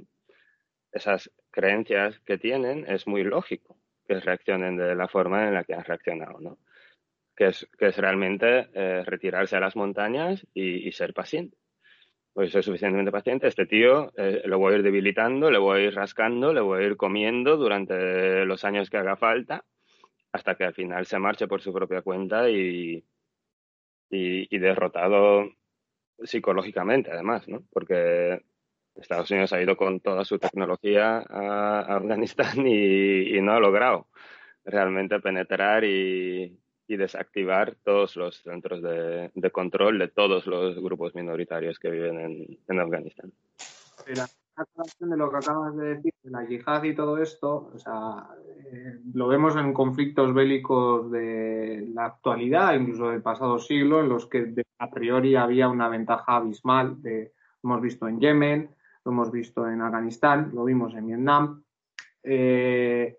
[0.91, 5.73] esas creencias que tienen, es muy lógico que reaccionen de la forma en la que
[5.73, 6.57] han reaccionado, ¿no?
[7.35, 11.57] Que es, que es realmente eh, retirarse a las montañas y, y ser paciente
[12.33, 14.11] pues soy suficientemente paciente, este tío
[14.45, 17.57] lo voy a ir debilitando, le voy a ir rascando, le voy a ir comiendo
[17.57, 19.65] durante los años que haga falta,
[20.31, 23.03] hasta que al final se marche por su propia cuenta y,
[24.09, 25.49] y, derrotado
[26.23, 27.63] psicológicamente, además, ¿no?
[27.71, 28.43] Porque
[28.95, 34.07] Estados Unidos ha ido con toda su tecnología a Afganistán y no ha logrado
[34.63, 41.79] realmente penetrar y, y desactivar todos los centros de, control de todos los grupos minoritarios
[41.79, 43.31] que viven en, en Afganistán.
[44.07, 44.27] La
[44.99, 48.27] de lo que acabas de decir, de la yihad y todo esto, o sea,
[48.71, 54.27] eh, lo vemos en conflictos bélicos de la actualidad, incluso del pasado siglo, en los
[54.27, 57.01] que a priori había una ventaja abismal.
[57.01, 61.63] De, lo hemos visto en Yemen, lo hemos visto en Afganistán, lo vimos en Vietnam.
[62.23, 63.17] Eh,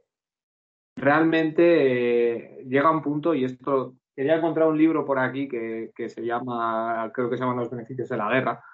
[0.96, 6.24] realmente eh, llega un punto, y esto, quería encontrar un libro por aquí que, se
[6.24, 8.64] llama, creo que se llama Los beneficios de la guerra,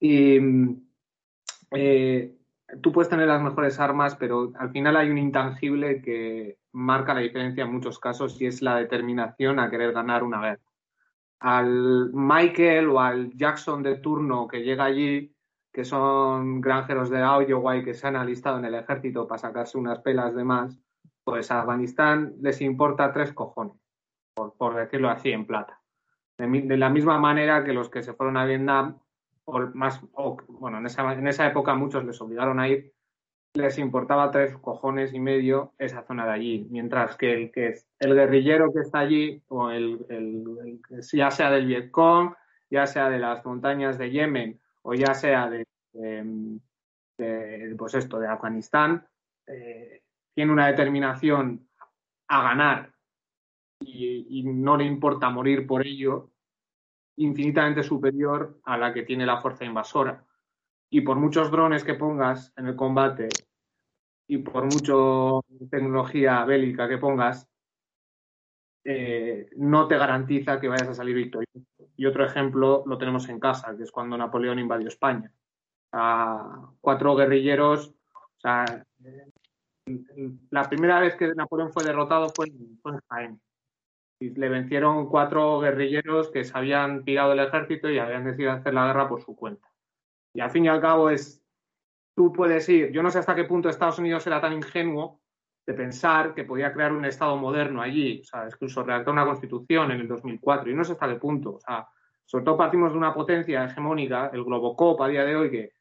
[0.00, 0.38] y
[1.70, 2.34] eh,
[2.82, 7.20] tú puedes tener las mejores armas, pero al final hay un intangible que marca la
[7.20, 10.62] diferencia en muchos casos y es la determinación a querer ganar una guerra.
[11.40, 15.32] Al Michael o al Jackson de turno que llega allí,
[15.72, 19.78] que son granjeros de Iowa y que se han alistado en el ejército para sacarse
[19.78, 20.78] unas pelas de más,
[21.22, 23.76] pues a Afganistán les importa tres cojones,
[24.34, 25.80] por, decirlo así en plata.
[26.38, 28.98] De, la misma manera que los que se fueron a Vietnam,
[29.48, 30.00] o más,
[30.46, 32.92] bueno, en esa, en esa época muchos les obligaron a ir,
[33.54, 38.14] les importaba tres cojones y medio esa zona de allí, mientras que el, que el
[38.14, 40.80] guerrillero que está allí, o el,
[41.12, 42.34] ya sea del Vietcong,
[42.70, 45.66] ya sea de las montañas de Yemen, o ya sea de,
[47.78, 49.06] pues esto, de Afganistán,
[49.46, 50.02] eh,
[50.34, 51.66] tiene una determinación
[52.28, 52.92] a ganar
[53.80, 56.32] y, no le importa morir por ello,
[57.18, 60.24] infinitamente superior a la que tiene la fuerza invasora.
[60.90, 63.28] Y por muchos drones que pongas en el combate
[64.26, 64.92] y por mucha
[65.70, 67.48] tecnología bélica que pongas,
[68.84, 71.66] eh, no te garantiza que vayas a salir victorioso.
[71.96, 75.32] Y otro ejemplo lo tenemos en casa, que es cuando Napoleón invadió España.
[75.92, 78.64] A cuatro guerrilleros, o sea,
[80.50, 83.40] la primera vez que Napoleón fue derrotado fue, en Jaén.
[84.20, 88.86] Le vencieron cuatro guerrilleros que se habían tirado del ejército y habían decidido hacer la
[88.86, 89.68] guerra por su cuenta.
[90.34, 91.42] Y al fin y al cabo es,
[92.16, 95.20] tú puedes ir, yo no sé hasta qué punto Estados Unidos era tan ingenuo
[95.66, 99.90] de pensar que podía crear un Estado moderno allí, o sea, incluso redactar una constitución
[99.92, 101.86] en el 2004, y no sé hasta qué punto, o sea,
[102.24, 105.72] sobre todo partimos de una potencia hegemónica, el Globocop a día de hoy, que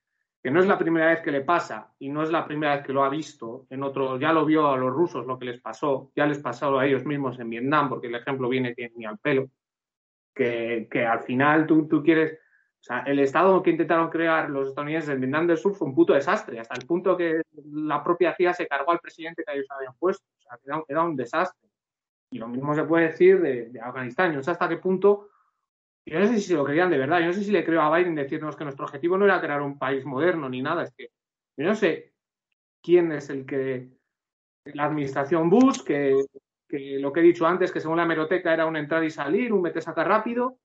[0.41, 2.85] que no es la primera vez que le pasa y no es la primera vez
[2.85, 3.65] que lo ha visto.
[3.69, 6.77] En otro, ya lo vio a los rusos lo que les pasó, ya les pasó
[6.77, 9.49] a ellos mismos en Vietnam, porque el ejemplo viene ni al pelo,
[10.33, 14.69] que, que al final tú, tú quieres, o sea, el estado que intentaron crear los
[14.69, 18.33] estadounidenses en Vietnam del Sur fue un puto desastre, hasta el punto que la propia
[18.35, 21.67] CIA se cargó al presidente que ellos habían puesto, o sea, era, era un desastre.
[22.29, 25.29] Y lo mismo se puede decir de, Afganistán, no sé hasta qué punto
[26.07, 27.19] yo no sé si se lo creían de verdad.
[27.19, 29.61] Yo no sé si le creo a Biden decirnos que nuestro objetivo no era crear
[29.61, 30.83] un país moderno ni nada.
[30.83, 31.11] Es que
[31.57, 32.13] yo no sé
[32.81, 33.89] quién es el que.
[34.65, 36.25] La administración Bush, que,
[36.67, 39.53] que lo que he dicho antes, que según la hemeroteca era un entrar y salir,
[39.53, 40.59] un mete sacar rápido.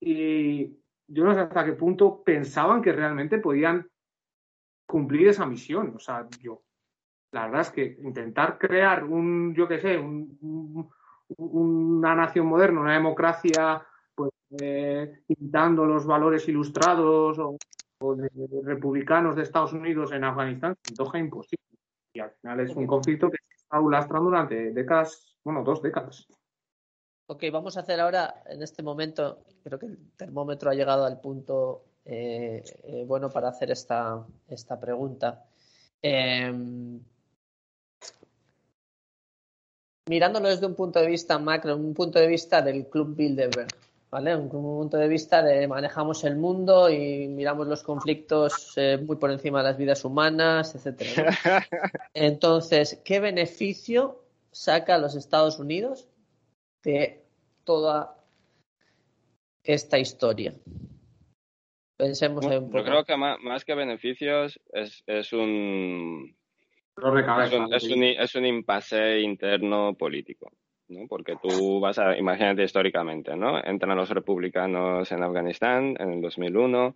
[0.00, 3.88] Y yo no sé hasta qué punto pensaban que realmente podían
[4.86, 5.94] cumplir esa misión.
[5.96, 6.62] O sea, yo.
[7.30, 10.90] La verdad es que intentar crear un, yo qué sé, un,
[11.38, 13.86] una nación moderna, una democracia
[14.60, 18.30] eh, imitando los valores ilustrados o, de,
[18.64, 21.64] republicanos de Estados Unidos en Afganistán, se antoja imposible.
[22.14, 26.26] Y al final es un conflicto que se está lastrando durante décadas, bueno, dos décadas.
[27.26, 31.20] Ok, vamos a hacer ahora, en este momento, creo que el termómetro ha llegado al
[31.20, 35.44] punto eh, eh, bueno para hacer esta, esta pregunta.
[36.02, 36.52] Eh,
[40.08, 43.68] mirándolo desde un punto de vista macro, un punto de vista del Club Bilderberg,
[44.12, 44.36] ¿vale?
[44.36, 49.16] Un, un punto de vista de manejamos el mundo y miramos los conflictos eh, muy
[49.16, 51.30] por encima de las vidas humanas, etcétera.
[51.44, 51.78] ¿no?
[52.14, 56.08] Entonces, ¿qué beneficio saca los Estados Unidos
[56.84, 57.24] de
[57.64, 58.22] toda
[59.64, 60.54] esta historia?
[61.96, 62.78] Pensemos en un poco.
[62.78, 66.36] Yo creo que más, más que beneficios es, es un
[66.98, 70.52] es un, es un, es un impasse interno político,
[70.92, 71.06] ¿no?
[71.08, 73.62] Porque tú vas a, imagínate históricamente, ¿no?
[73.62, 76.94] Entran los republicanos en Afganistán en el 2001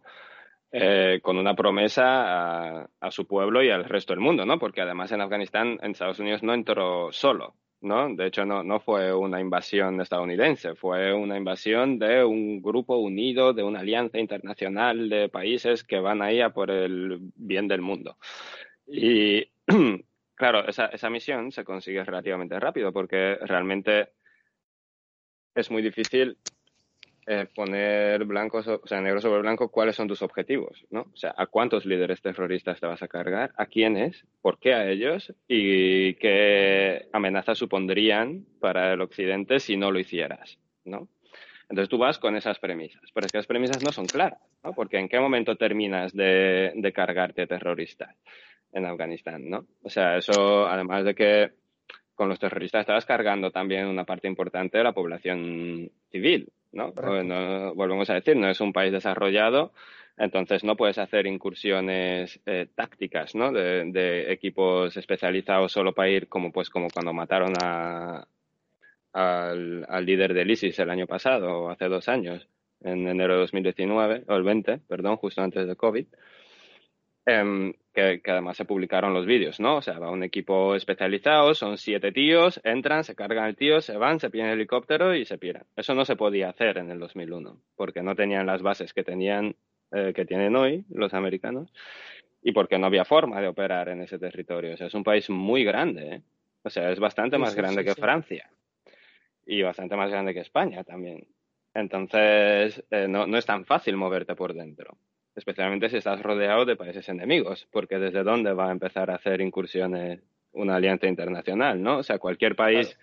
[0.73, 4.59] eh, con una promesa a, a su pueblo y al resto del mundo, ¿no?
[4.59, 8.15] Porque además en Afganistán, en Estados Unidos no entró solo, ¿no?
[8.15, 13.53] De hecho, no, no fue una invasión estadounidense, fue una invasión de un grupo unido,
[13.53, 18.17] de una alianza internacional de países que van ahí a por el bien del mundo.
[18.87, 19.49] Y
[20.37, 24.11] claro, esa, esa misión se consigue relativamente rápido porque realmente
[25.55, 26.39] es muy difícil
[27.29, 31.01] eh, poner blanco, o sea, negro sobre blanco cuáles son tus objetivos, ¿no?
[31.13, 34.89] O sea, a cuántos líderes terroristas te vas a cargar, a quiénes, por qué a
[34.89, 41.09] ellos y qué amenazas supondrían para el occidente si no lo hicieras, ¿no?
[41.69, 44.73] Entonces tú vas con esas premisas, pero es que las premisas no son claras, ¿no?
[44.73, 48.15] Porque en qué momento terminas de, de cargarte terroristas
[48.73, 49.67] en Afganistán, ¿no?
[49.83, 51.51] O sea, eso, además de que
[52.15, 56.93] con los terroristas estabas cargando también una parte importante de la población civil, ¿no?
[57.23, 59.73] No- volvemos a decir, no es un país desarrollado,
[60.19, 63.53] entonces no puedes hacer incursiones eh, tácticas, ¿no?
[63.53, 68.27] De, de equipos especializados solo para ir como pues como cuando mataron a,
[69.13, 72.49] al, al líder del ISIS el año pasado, o hace dos años,
[72.81, 76.07] en enero de 2019, o el 20, perdón, justo antes de COVID,
[77.27, 79.77] em, que, que además se publicaron los vídeos, ¿no?
[79.77, 83.97] O sea, va un equipo especializado, son siete tíos, entran, se cargan al tío, se
[83.97, 85.65] van, se pillan el helicóptero y se piran.
[85.75, 89.57] Eso no se podía hacer en el 2001, porque no tenían las bases que tenían,
[89.93, 91.73] eh, que tienen hoy los americanos,
[92.43, 94.75] y porque no había forma de operar en ese territorio.
[94.75, 96.23] O sea, es un país muy grande, ¿eh?
[96.65, 97.95] O sea, es bastante Sí, más sí, grande sí, que.
[97.95, 98.51] Francia
[99.47, 101.27] y bastante más grande que España también.
[101.73, 104.99] Entonces, eh, no, no es tan fácil moverte por dentro,
[105.37, 109.41] especialmente si estás rodeado de países enemigos, porque desde dónde va a empezar a hacer
[109.41, 110.21] incursiones
[110.53, 111.99] una alianza internacional, ¿no?
[111.99, 112.99] O sea, cualquier país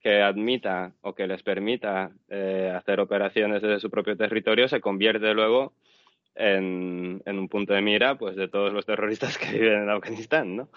[0.00, 5.32] que admita o que les permita eh, hacer operaciones desde su propio territorio se convierte
[5.34, 5.74] luego
[6.34, 10.56] en, en un punto de mira pues de todos los terroristas que viven en Afganistán,
[10.56, 10.68] ¿no?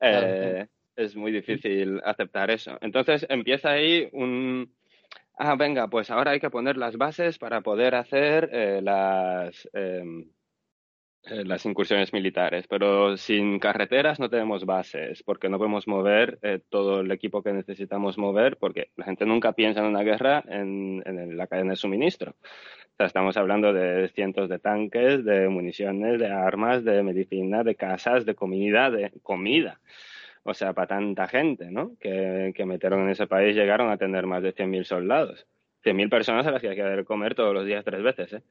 [0.00, 2.78] Eh, es muy difícil aceptar eso.
[2.80, 4.72] Entonces empieza ahí un...
[5.38, 10.04] Ah, venga, pues ahora hay que poner las bases para poder hacer eh, las, eh,
[11.24, 16.60] eh, las incursiones militares, pero sin carreteras no tenemos bases, porque no podemos mover eh,
[16.68, 21.02] todo el equipo que necesitamos mover, porque la gente nunca piensa en una guerra en,
[21.06, 22.32] en la cadena de suministro.
[22.32, 27.74] O sea, estamos hablando de cientos de tanques, de municiones, de armas, de medicina, de
[27.74, 29.80] casas, de comida, de comida.
[30.44, 31.96] O sea, para tanta gente, ¿no?
[32.00, 35.46] Que, que metieron en ese país llegaron a tener más de 100.000 soldados.
[35.84, 38.42] 100.000 personas a las que hay que dar comer todos los días tres veces, ¿eh?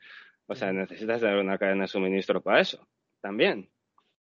[0.48, 2.88] O sea, necesitas tener una cadena de suministro para eso,
[3.22, 3.70] también.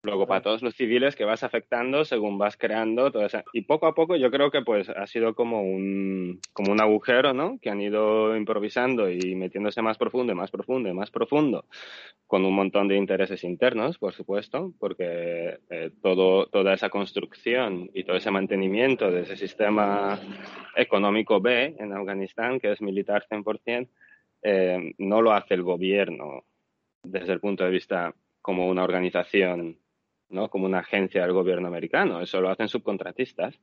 [0.04, 3.42] Luego, para todos los civiles que vas afectando según vas creando todo eso.
[3.52, 7.34] Y poco a poco yo creo que pues ha sido como un, como un agujero,
[7.34, 7.58] ¿no?
[7.60, 11.66] Que han ido improvisando y metiéndose más profundo y más profundo y más profundo,
[12.28, 18.04] con un montón de intereses internos, por supuesto, porque eh, todo, toda esa construcción y
[18.04, 20.20] todo ese mantenimiento de ese sistema
[20.76, 23.90] económico B en Afganistán, que es militar 100%,
[24.44, 26.44] eh, no lo hace el gobierno
[27.04, 29.80] desde el punto de vista como una organización
[30.30, 30.50] ¿no?
[30.50, 32.22] Como una agencia del gobierno americano.
[32.22, 33.56] Eso lo hacen subcontratistas,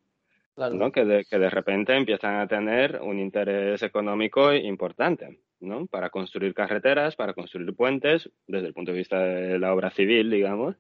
[0.78, 0.92] ¿no?
[0.92, 5.86] Que de, que de repente empiezan a tener un interés económico importante, ¿no?
[5.86, 10.30] Para construir carreteras, para construir puentes, desde el punto de vista de la obra civil,
[10.30, 10.76] digamos,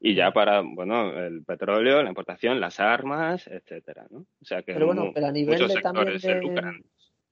[0.00, 4.26] y ya para, bueno, el petróleo, la importación, las armas, etcétera, ¿no?
[4.40, 6.82] O sea que pero bueno, pero a nivel muchos de, también sectores se de, lucran.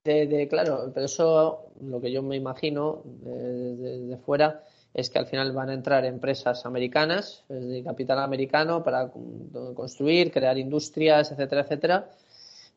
[0.05, 4.63] de- de- claro, pero eso lo que yo me imagino de, de- de fuera
[4.93, 10.33] es que al final van a entrar empresas americanas, de capital americano, para con- construir,
[10.33, 12.11] crear industrias, etcétera, etcétera.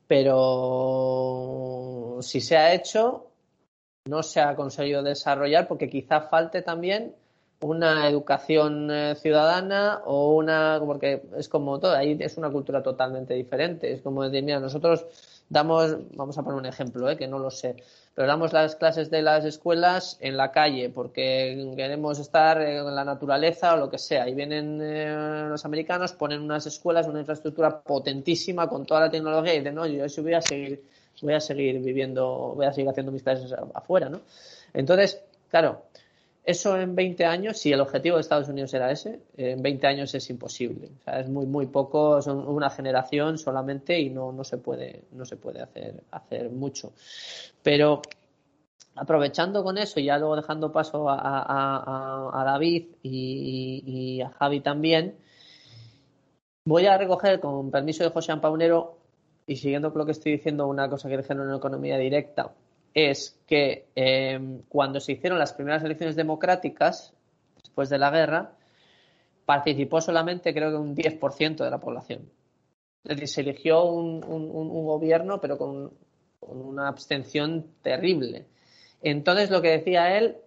[0.07, 3.27] Pero si se ha hecho,
[4.05, 7.15] no se ha conseguido desarrollar porque quizá falte también
[7.61, 13.33] una educación eh, ciudadana o una, porque es como todo, ahí es una cultura totalmente
[13.33, 13.93] diferente.
[13.93, 15.05] Es como decir, mira, nosotros
[15.49, 17.77] damos, vamos a poner un ejemplo, eh, que no lo sé,
[18.15, 23.03] pero damos las clases de las escuelas en la calle porque queremos estar en la
[23.03, 24.29] naturaleza o lo que sea.
[24.29, 29.55] Y vienen eh, los americanos, ponen unas escuelas, una infraestructura potentísima con toda la tecnología
[29.55, 30.83] y dicen, no, yo voy a seguir,
[31.21, 34.21] voy a seguir viviendo, voy a seguir haciendo mis clases afuera, ¿no?
[34.73, 35.83] Entonces, claro,
[36.45, 40.13] eso en 20 años, si el objetivo de Estados Unidos era ese, en 20 años
[40.13, 40.89] es imposible.
[40.99, 45.03] O sea, es muy, muy poco, son una generación solamente y no, no se puede,
[45.11, 46.93] no se puede hacer, hacer mucho.
[47.63, 48.01] Pero
[48.95, 55.15] aprovechando con eso y ya luego dejando paso a, a- David y, a Javi también,
[56.65, 58.97] voy a recoger con permiso de José Paunero
[59.47, 62.53] y siguiendo con lo que estoy diciendo, una cosa que dijeron en economía directa
[62.93, 64.39] es que eh,
[64.69, 67.13] cuando se hicieron las primeras elecciones democráticas,
[67.61, 68.53] después de la guerra,
[69.45, 72.29] participó solamente creo que un 10% de la población.
[73.03, 75.93] Es decir, se eligió un, un- gobierno, pero con,
[76.39, 78.45] con una abstención terrible.
[79.01, 80.37] Entonces, lo que decía él,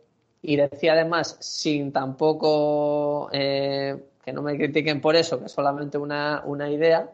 [0.42, 5.98] y decía además, sin tampoco eh, que no me critiquen por eso, que es solamente
[5.98, 7.12] una, una idea,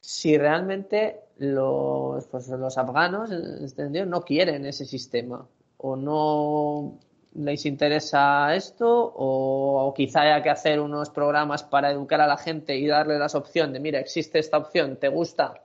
[0.00, 4.06] si realmente los, pues, los afganos ¿entendido?
[4.06, 7.00] no quieren ese sistema o no
[7.34, 12.36] les interesa esto o, o quizá haya que hacer unos programas para educar a la
[12.36, 15.64] gente y darle las opciones de mira, existe esta opción, ¿te gusta?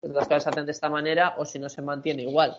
[0.00, 2.54] Pues las cosas se hacen de esta manera o si no se mantiene igual.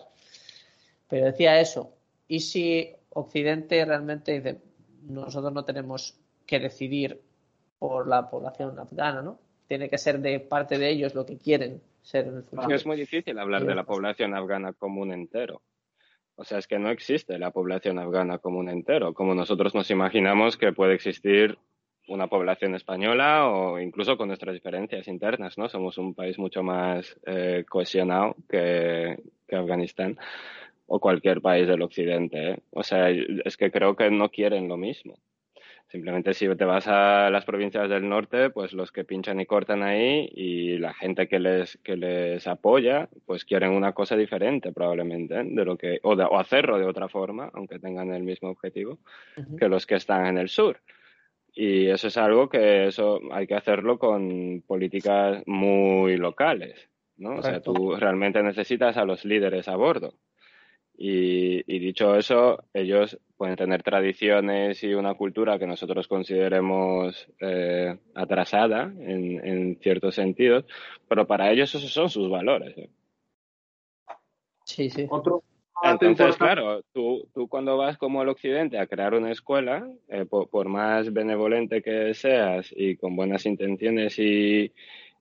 [1.06, 1.92] Pero decía eso.
[2.26, 4.60] ¿Y si Occidente realmente dice,
[5.02, 7.22] nosotros no tenemos que decidir
[7.78, 9.38] por la población afgana, ¿no?
[9.68, 12.74] Tiene que ser de parte de ellos lo que quieren ser en el futuro.
[12.74, 15.62] Es muy difícil hablar de la población afgana como un entero.
[16.36, 19.90] O sea, es que no existe la población afgana como un entero, como nosotros nos
[19.90, 21.58] imaginamos que puede existir
[22.08, 25.68] una población española o incluso con nuestras diferencias internas, ¿no?
[25.68, 30.18] Somos un país mucho más eh, cohesionado que, que Afganistán
[30.86, 32.50] o cualquier país del occidente.
[32.50, 32.58] ¿eh?
[32.70, 35.14] O sea, es que creo que no quieren lo mismo.
[35.96, 39.82] Simplemente si te vas a las provincias del norte, pues los que pinchan y cortan
[39.82, 45.40] ahí y la gente que les, que les apoya, pues quieren una cosa diferente probablemente,
[45.40, 45.44] ¿eh?
[45.46, 48.98] de lo que, o, de, o hacerlo de otra forma, aunque tengan el mismo objetivo,
[49.38, 49.58] uh -huh.
[49.58, 50.82] que los que están en el sur.
[51.54, 57.36] Y eso es algo que eso hay que hacerlo con políticas muy locales, ¿no?
[57.36, 57.48] Correcto.
[57.48, 60.12] O sea, tú realmente necesitas a los líderes a bordo.
[60.98, 67.98] Y, y, dicho eso, ellos pueden tener tradiciones y una cultura que nosotros consideremos eh,
[68.14, 70.64] atrasada en, en, ciertos sentidos,
[71.06, 72.78] pero para ellos esos son sus valores.
[72.78, 72.88] ¿eh?
[74.64, 75.06] Sí, sí.
[75.10, 75.42] Otro,
[75.82, 80.48] Entonces, claro, tú, tú cuando vas como al occidente a crear una escuela, eh, por,
[80.48, 84.72] por, más benevolente que seas y con buenas intenciones y,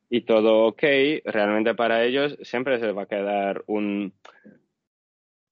[0.09, 0.83] y todo ok,
[1.25, 4.13] realmente para ellos siempre se va a quedar un,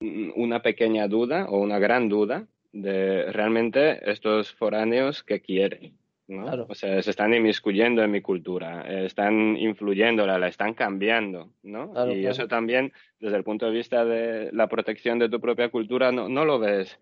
[0.00, 5.94] una pequeña duda o una gran duda de realmente estos foráneos que quieren.
[6.26, 6.44] ¿no?
[6.44, 6.66] Claro.
[6.68, 11.92] O sea, se están inmiscuyendo en mi cultura, eh, están influyéndola, la están cambiando, ¿no?
[11.92, 12.32] Claro, y claro.
[12.32, 16.28] eso también, desde el punto de vista de la protección de tu propia cultura, no,
[16.28, 16.98] no lo ves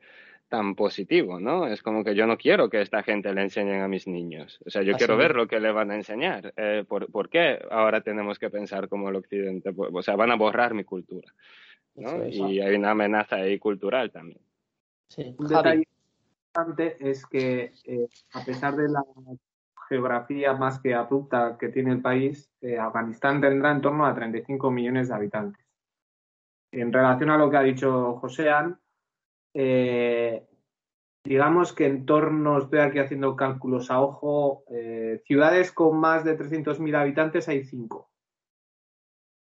[0.48, 1.66] tan positivo, ¿no?
[1.66, 4.60] Es como que yo no quiero que esta gente le enseñen a mis niños.
[4.66, 6.52] O sea, yo Así quiero ver lo que le van a enseñar.
[6.58, 9.70] Eh, ¿por, ¿por, qué ahora tenemos que pensar como el occidente?
[9.74, 11.32] O sea, van a borrar mi cultura.
[11.94, 12.22] ¿No?
[12.22, 14.40] Es, y hay una amenaza ahí cultural también.
[15.08, 15.34] Sí.
[15.38, 15.86] Un detalle
[16.54, 19.02] importante es que eh, a pesar de la
[19.88, 24.70] geografía más que abrupta que tiene el país, eh, Afganistán tendrá en torno a 35
[24.70, 25.66] millones de habitantes.
[26.70, 28.80] En relación a lo que ha dicho Joséan,
[29.54, 30.46] eh,
[31.24, 36.38] digamos que en torno, estoy aquí haciendo cálculos a ojo, eh, ciudades con más de
[36.38, 38.10] 300.000 habitantes hay cinco.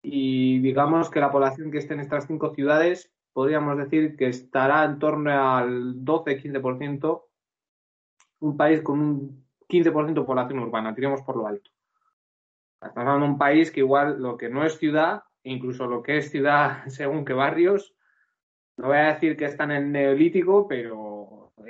[0.02, 4.84] Y digamos que la población que esté en estas cinco ciudades, podríamos decir que estará
[4.84, 7.24] en torno al 12-15%,
[8.39, 11.70] un país con un 15% de población urbana, tiremos por lo alto.
[12.82, 16.18] Estamos hablando de un país que igual lo que no es ciudad, incluso lo que
[16.18, 17.95] es ciudad según qué barrios,
[18.78, 21.11] no voy a decir que están en el neolítico, pero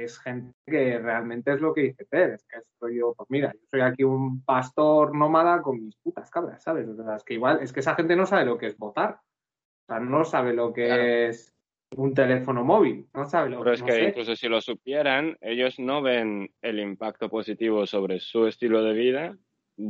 [0.03, 3.51] es gente que realmente es lo que dice Ted, es que estoy yo, pues mira,
[3.53, 6.87] yo soy aquí un pastor nómada con mis putas cabras, ¿sabes?
[6.87, 9.19] O sea, es que igual, es que esa gente no sabe lo que es votar,
[9.19, 11.55] o sea, no sabe lo que es
[11.97, 14.03] un teléfono móvil, no sabe lo Pero es no que sé.
[14.05, 19.37] incluso si lo supieran, ellos no ven el impacto positivo sobre su estilo de vida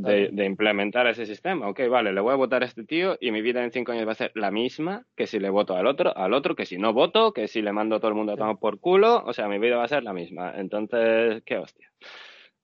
[0.00, 1.68] de, implementar ese sistema.
[1.68, 4.06] Ok, vale, le voy a votar a este tío y mi vida en cinco años
[4.06, 6.78] va a ser la misma que si le voto al otro, al otro, que si
[6.78, 9.32] no voto, que si le mando a todo el mundo a tomar por culo, o
[9.32, 10.54] sea, mi vida va a ser la misma.
[10.56, 11.90] Entonces, qué hostia.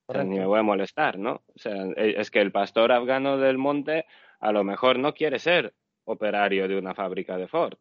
[0.07, 1.43] O sea, ni me voy a molestar, ¿no?
[1.55, 4.07] O sea, e- es que el pastor afgano del monte
[4.41, 5.75] a lo mejor no quiere ser
[6.05, 7.77] operario de una fábrica de Ford.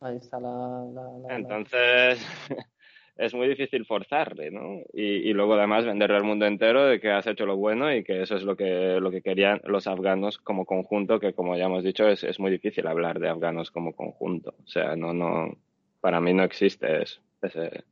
[0.00, 0.48] Ahí está la.
[0.48, 2.20] la- la- la- Entonces,
[3.16, 4.80] es muy difícil forzarle, ¿no?
[4.92, 8.04] Y, y luego además venderle al mundo entero de que has hecho lo bueno y
[8.04, 11.64] que eso es lo que, lo que querían los afganos como conjunto, que como ya
[11.64, 14.54] hemos dicho, es, es muy difícil hablar de afganos como conjunto.
[14.62, 15.56] O sea, no, no,
[16.00, 17.84] para mí no existe eso, ese,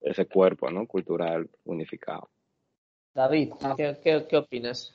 [0.00, 0.86] ese cuerpo, ¿no?
[0.86, 2.30] Cultural unificado.
[3.14, 4.94] David, ¿qué, qué, qué opinas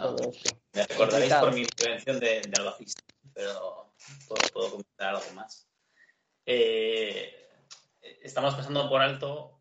[0.00, 0.56] todo esto?
[0.74, 3.02] Me recordaréis por mi intervención de, de albacista,
[3.34, 3.92] pero
[4.26, 5.68] puedo, puedo comentar algo más.
[6.46, 7.30] Eh,
[8.02, 9.60] estamos pasando por alto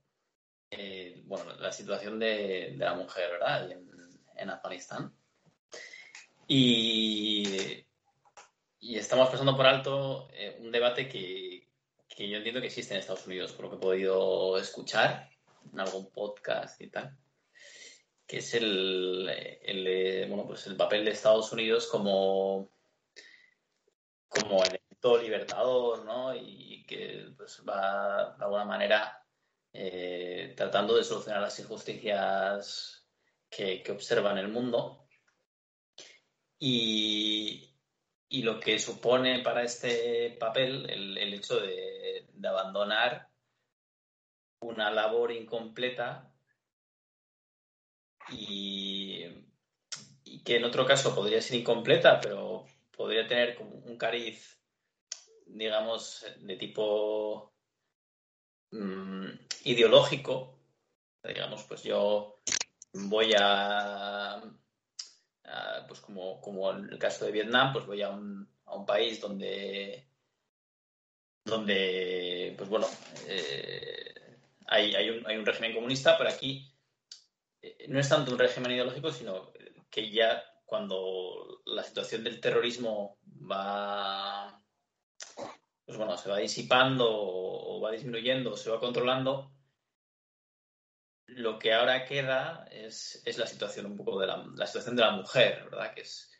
[0.69, 3.71] eh, bueno, la situación de, la mujer, ¿verdad?
[3.71, 3.89] En,
[4.35, 5.13] en Afganistán.
[6.47, 7.85] Y,
[8.79, 11.69] y estamos pasando por alto eh, un debate que,
[12.07, 15.29] que yo entiendo que existe en Estados Unidos, por lo que he podido escuchar
[15.71, 17.17] en algún podcast y tal
[18.31, 19.29] que es el,
[19.61, 22.71] el, eh, bueno, pues el papel de Estados Unidos como,
[24.29, 24.63] como
[25.01, 26.35] elemento libertador, ¿no?
[26.35, 29.25] Y que pues, va de alguna manera
[29.73, 33.07] eh, tratando de solucionar las injusticias
[33.49, 35.07] que, que observa en el mundo.
[36.59, 37.75] Y,
[38.29, 43.29] y lo que supone para este papel el, hecho de, de abandonar
[44.61, 46.31] una labor incompleta
[48.29, 49.25] y,
[50.23, 54.60] y que en otro caso podría ser incompleta, pero podría tener como un cariz,
[55.53, 57.53] digamos, de tipo
[58.71, 59.25] mm,
[59.65, 60.57] ideológico.
[61.23, 62.41] Digamos, pues yo
[62.93, 64.41] voy a,
[65.87, 68.49] pues como, como en el caso de Vietnam, pues voy a un,
[68.87, 70.07] país donde
[71.43, 72.87] donde pues bueno
[73.27, 74.13] eh,
[74.67, 76.73] hay, hay, un, hay un régimen comunista, pero aquí
[77.89, 79.51] no es tanto un régimen ideológico, sino
[79.89, 84.60] que ya cuando la situación del terrorismo va,
[85.91, 89.51] pues bueno, se va disipando o va disminuyendo, o se va controlando,
[91.27, 95.11] lo que ahora queda es, es la situación un poco de la, situación de la
[95.11, 95.93] mujer, ¿verdad?
[95.93, 96.31] Que es,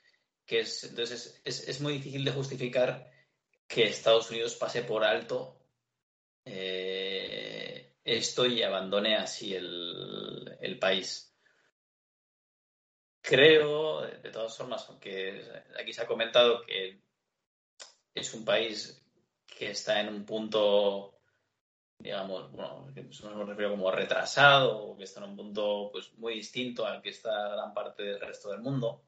[0.46, 3.12] que es entonces es, es, muy difícil de justificar
[3.68, 5.60] que Estados Unidos pase por alto
[6.46, 11.36] eh, esto y abandone así el, el, país.
[13.22, 15.44] Creo, de todas formas, aunque
[15.78, 17.02] aquí se ha comentado que
[18.16, 19.02] es un país
[19.58, 21.20] que está en un punto,
[22.00, 26.36] digamos, bueno, nos hemos referido como retrasado, o que está en un punto pues, muy
[26.36, 29.04] distinto al que está gran parte del resto del mundo,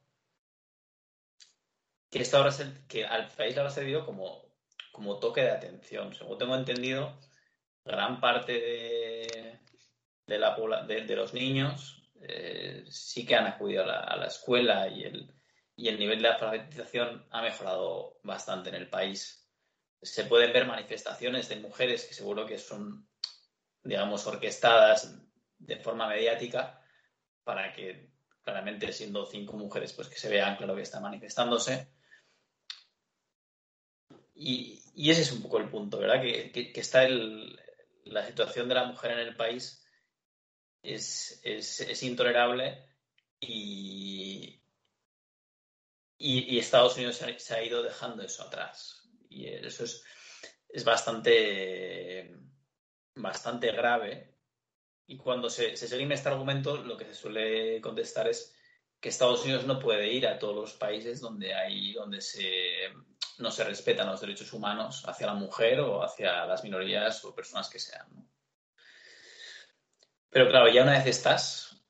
[2.12, 2.52] que, esto ahora
[2.88, 4.46] que al país le habrá servido como,
[4.92, 6.14] como toque de atención.
[6.14, 7.18] Según tengo entendido,
[7.84, 9.60] gran parte de,
[10.28, 15.34] de los niños eh, sí que han acudido a la, a la escuela y el,
[15.76, 19.43] y el, nivel de alfabetización ha mejorado bastante en el país.
[20.04, 23.08] Se pueden ver manifestaciones de mujeres que seguro que son,
[23.84, 25.16] digamos, orquestadas
[25.58, 26.82] de forma mediática
[27.44, 31.88] para que claramente siendo cinco mujeres, pues que se vean claro que están manifestándose.
[34.36, 36.22] Y, ese es un poco el punto, ¿verdad?
[36.22, 37.60] Que, que, está el,
[38.06, 39.86] la situación de la mujer en el país
[40.82, 42.86] es, es, intolerable
[43.40, 44.62] y,
[46.18, 49.03] y, Estados Unidos se se ha, ido dejando eso atrás.
[49.34, 50.04] Y eso es,
[50.70, 52.36] es bastante,
[53.16, 54.38] bastante grave
[55.08, 58.56] Y cuando se, se esgrime este argumento, lo que se suele contestar es
[59.00, 62.90] que Estados Unidos no puede ir a todos los países donde hay, donde se,
[63.38, 67.70] no se respetan los derechos humanos hacia la mujer o hacia las minorías o personas
[67.70, 68.08] que sean.
[70.30, 71.84] Pero claro, ya una vez estás,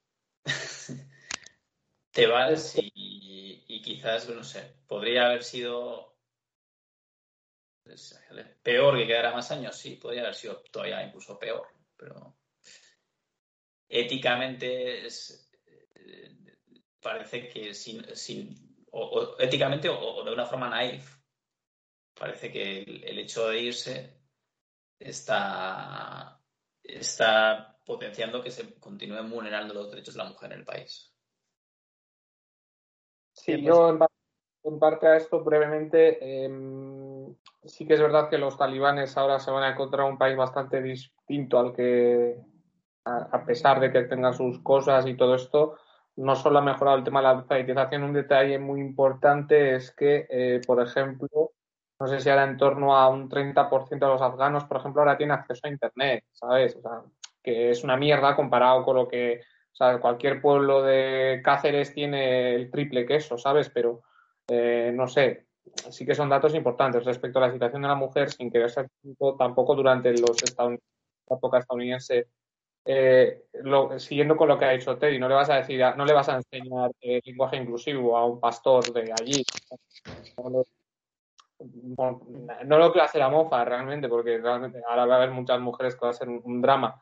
[2.12, 6.13] te vas y, y, quizás, no sé, podría haber sido
[8.62, 12.36] peor que quedara más años, sí, podría haber sido todavía incluso peor, pero
[13.88, 15.52] éticamente es,
[15.96, 16.36] eh,
[17.02, 21.18] parece que sin, sin o, éticamente o, de una forma naif,
[22.14, 24.22] parece que el, hecho de irse
[25.00, 26.40] está,
[26.84, 31.12] está potenciando que se continúen vulnerando los derechos de la mujer en el país.
[33.34, 33.90] Sí, yo
[34.64, 37.03] en, parte a esto brevemente, em,
[37.66, 40.82] sí que es verdad que los talibanes ahora se van a encontrar un país bastante
[40.82, 42.38] distinto al que,
[43.06, 45.78] a, pesar de que tenga sus cosas y todo esto,
[46.16, 50.28] no solo ha mejorado el tema de la alfabetización, un detalle muy importante es que,
[50.30, 51.52] eh, por ejemplo,
[52.00, 55.18] no sé si ahora en torno a un 30% de los afganos, por ejemplo, ahora
[55.18, 56.76] tienen acceso a Internet, ¿sabes?
[56.76, 57.02] O sea,
[57.42, 59.42] que es una mierda comparado con lo que,
[59.72, 63.70] o sea, cualquier pueblo de Cáceres tiene el triple que eso, ¿sabes?
[63.70, 64.02] Pero,
[64.48, 65.48] eh, no sé,
[65.90, 68.88] sí que son datos importantes respecto a la situación de la mujer, sin querer ser
[69.38, 70.78] tampoco durante los la
[71.38, 72.28] época estadounidense
[72.86, 73.44] eh,
[73.98, 76.28] siguiendo con lo que ha dicho Teddy, no le vas a decir, no le vas
[76.28, 79.46] a enseñar el lenguaje inclusivo a un pastor de allí.
[81.96, 85.96] No, lo que hace la mofa realmente, porque realmente ahora va a haber muchas mujeres
[85.96, 87.02] que va a ser un, drama.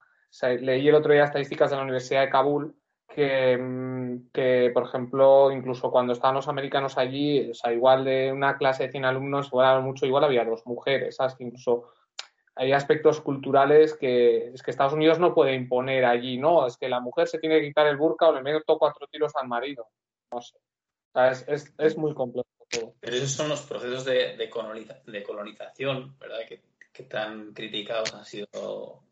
[0.60, 2.76] leí el otro día estadísticas de la Universidad de Kabul
[3.14, 8.32] que, mm, que, por ejemplo, incluso cuando estaban los americanos allí, o sea, igual de
[8.32, 11.36] una clase de 100 alumnos, igual mucho, igual había dos mujeres, ¿sabes?
[11.36, 11.92] Que incluso
[12.56, 16.68] hay aspectos culturales que es que Estados Unidos no puede imponer allí, ¿no?
[16.68, 19.36] Es que la mujer se tiene que quitar el burka o le meto cuatro tiros
[19.36, 19.88] al marido.
[20.32, 20.58] No sé.
[20.58, 22.94] O sea, es, es, muy complejo todo.
[23.02, 26.40] Pero esos son los procesos de, de, colonización, ¿verdad?
[26.48, 26.62] Que,
[26.94, 29.04] que, tan criticados han sido o,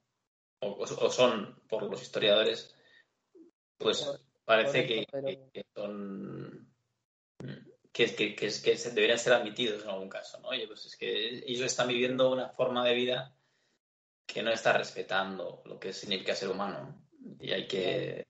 [0.61, 2.75] o, son por los historiadores.
[3.79, 4.07] Pues
[4.43, 5.05] parece que,
[5.53, 6.69] que, son
[7.91, 10.49] que, que, que, deberían ser admitidos en algún caso, ¿no?
[10.49, 13.35] Oye, pues es que ellos están viviendo una forma de vida
[14.25, 16.95] que no está respetando lo que significa ser humano
[17.39, 18.27] y hay que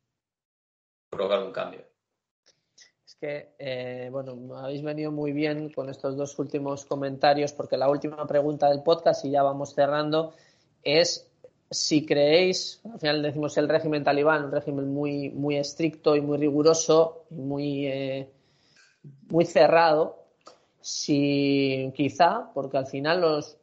[1.10, 1.86] provocar un cambio.
[3.06, 7.89] Es que, eh, bueno, habéis venido muy bien con estos dos últimos comentarios porque la
[7.89, 10.36] última pregunta del podcast, y ya vamos cerrando,
[10.84, 11.29] es
[11.72, 16.38] si creéis, al final decimos el régimen talibán, un régimen muy, muy estricto y muy
[16.38, 17.88] riguroso, muy...
[17.88, 18.30] Eh,
[19.30, 20.26] muy cerrado,
[20.82, 23.57] si quizá, porque al final los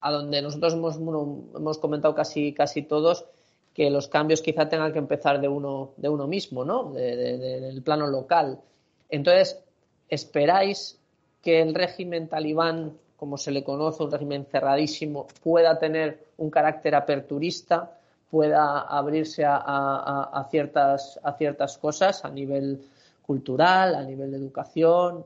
[0.00, 3.24] a donde nosotros hemos, hemos comentado casi, casi todos
[3.72, 6.92] que los cambios quizá tengan que empezar de uno, de uno mismo, ¿no?
[6.92, 8.60] del plano local.
[9.08, 9.62] Entonces,
[10.08, 10.98] ¿esperáis
[11.40, 16.96] que el régimen talibán, como se le conoce, un régimen cerradísimo, pueda tener un carácter
[16.96, 17.96] aperturista,
[18.28, 22.80] pueda abrirse a, a, ciertas, a ciertas cosas a nivel
[23.24, 25.24] cultural, a nivel de educación?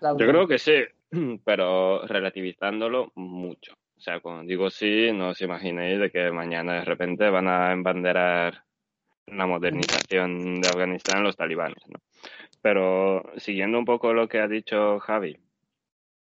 [0.00, 0.82] Yo creo que sí,
[1.44, 3.74] pero relativizándolo mucho.
[3.96, 7.70] O sea, cuando digo sí, no os imaginéis de que mañana de repente van a
[7.70, 8.64] embanderar
[9.28, 12.00] la modernización de Afganistán los talibanes, ¿no?
[12.60, 15.38] Pero siguiendo un poco lo que ha dicho Javi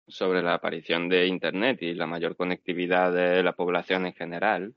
[0.06, 4.74] sobre la aparición de Internet y la mayor conectividad de la población en general,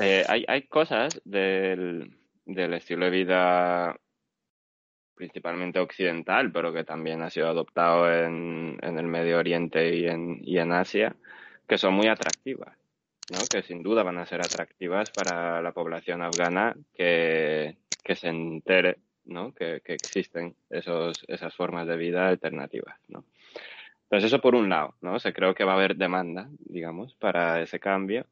[0.00, 3.96] eh, hay, hay cosas del, del estilo de vida
[5.18, 10.38] principalmente occidental, pero que también ha sido adoptado en, en el Medio Oriente y en,
[10.42, 11.16] y en Asia,
[11.66, 12.78] que son muy atractivas,
[13.32, 13.38] ¿no?
[13.50, 18.98] que sin duda van a ser atractivas para la población afgana que, que se entere
[19.24, 19.52] ¿no?
[19.52, 22.96] que, que existen esos, esas formas de vida alternativas.
[23.08, 23.24] ¿no?
[24.10, 25.18] Entonces eso por un lado, ¿no?
[25.18, 28.26] Se creo que va a haber demanda, digamos, para ese cambio.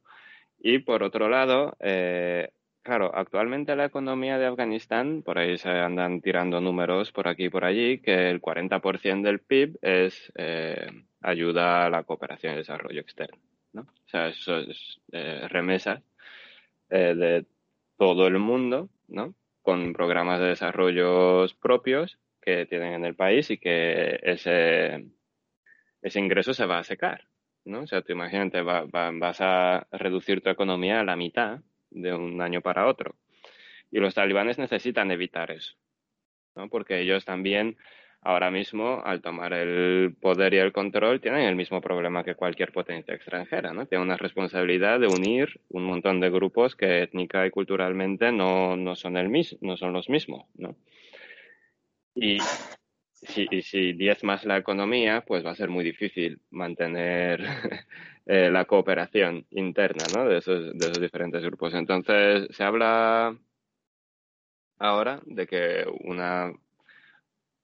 [0.59, 2.49] Y por otro lado, eh,
[2.87, 7.49] Claro, actualmente la economía de Afganistán, por ahí se andan tirando números por aquí y
[7.49, 10.87] por allí, que el 40% del PIB es eh,
[11.19, 13.43] ayuda a la cooperación y desarrollo externo.
[13.73, 13.81] ¿no?
[13.81, 16.01] O sea, eso es eh, remesas
[16.89, 17.45] eh, de
[17.97, 19.35] todo el mundo, ¿no?
[19.61, 25.07] Con programas de desarrollo propios que tienen en el país y que ese,
[26.01, 27.27] ese ingreso se va a secar,
[27.65, 27.81] ¿no?
[27.81, 32.61] O sea, tú imagínate, vas a reducir tu economía a la mitad de un año
[32.61, 33.15] para otro.
[33.91, 35.75] Y los talibanes necesitan evitar eso,
[36.55, 36.69] ¿no?
[36.69, 37.77] porque ellos también
[38.21, 42.71] ahora mismo, al tomar el poder y el control, tienen el mismo problema que cualquier
[42.71, 43.85] potencia extranjera, ¿no?
[43.85, 48.95] Tienen una responsabilidad de unir un montón de grupos que étnica y culturalmente no, no
[48.95, 50.75] son, el mis no son los mismos, ¿no?
[52.15, 52.37] Y
[53.21, 57.41] si, y si diezmas la economía, pues va a ser muy difícil mantener
[58.25, 60.27] eh, la cooperación interna ¿no?
[60.27, 61.73] de, esos, de esos diferentes grupos.
[61.73, 63.37] Entonces, se habla
[64.79, 66.51] ahora de que una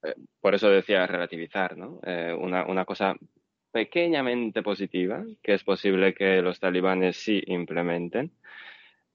[0.03, 1.99] eh, por eso decía relativizar, ¿no?
[2.03, 3.15] Eh, una, una, cosa
[3.71, 8.31] pequeñamente positiva que es posible que los talibanes sí implementen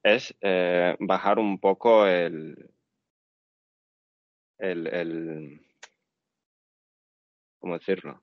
[0.02, 2.70] es eh, bajar un poco el,
[4.58, 5.67] el, el
[7.58, 8.22] ¿cómo decirlo?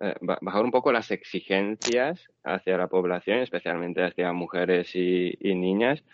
[0.00, 6.04] Eh, bajar un poco las exigencias hacia la población, especialmente hacia mujeres y, niñas,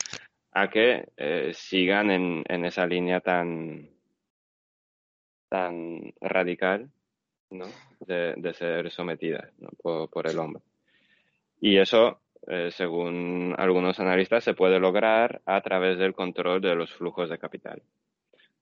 [0.53, 3.91] a que eh, sigan en, esa línea tan,
[5.51, 6.89] tan radical
[7.51, 7.67] ¿no?
[8.07, 9.53] de, ser sometidas
[9.83, 10.63] por, el hombre.
[11.61, 16.91] Y eso, eh, según algunos analistas, se puede lograr a través del control de los
[16.91, 17.83] flujos de capital.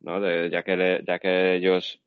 [0.01, 0.19] ¿no?
[0.49, 2.01] Ya, que le, ya que ellos,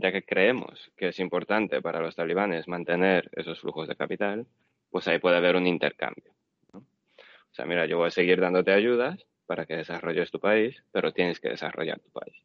[0.00, 4.46] ya que creemos que es importante para los talibanes mantener esos flujos de capital,
[4.90, 6.32] pues ahí puede haber un intercambio.
[6.72, 11.12] O sea, mira, yo voy a seguir dándote ayudas para que desarrolles tu país, pero
[11.12, 12.44] tienes que desarrollar tu país.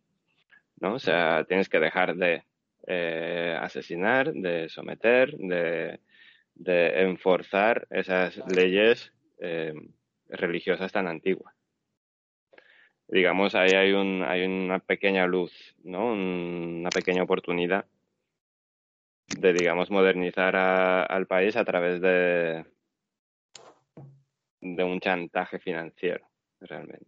[0.82, 2.43] O sea, tienes que dejar de
[2.88, 5.99] eh, asesinar, de someter, de,
[6.56, 9.74] de enforzar esas leyes eh,
[10.30, 11.53] religiosas tan antiguas.
[13.14, 16.14] Digamos, ahí hay, un, hay una pequeña luz, ¿no?
[16.14, 17.86] una pequeña oportunidad
[19.28, 22.66] de, digamos, modernizar a, al país a través de,
[24.61, 26.26] de un chantaje financiero,
[26.59, 27.05] realmente.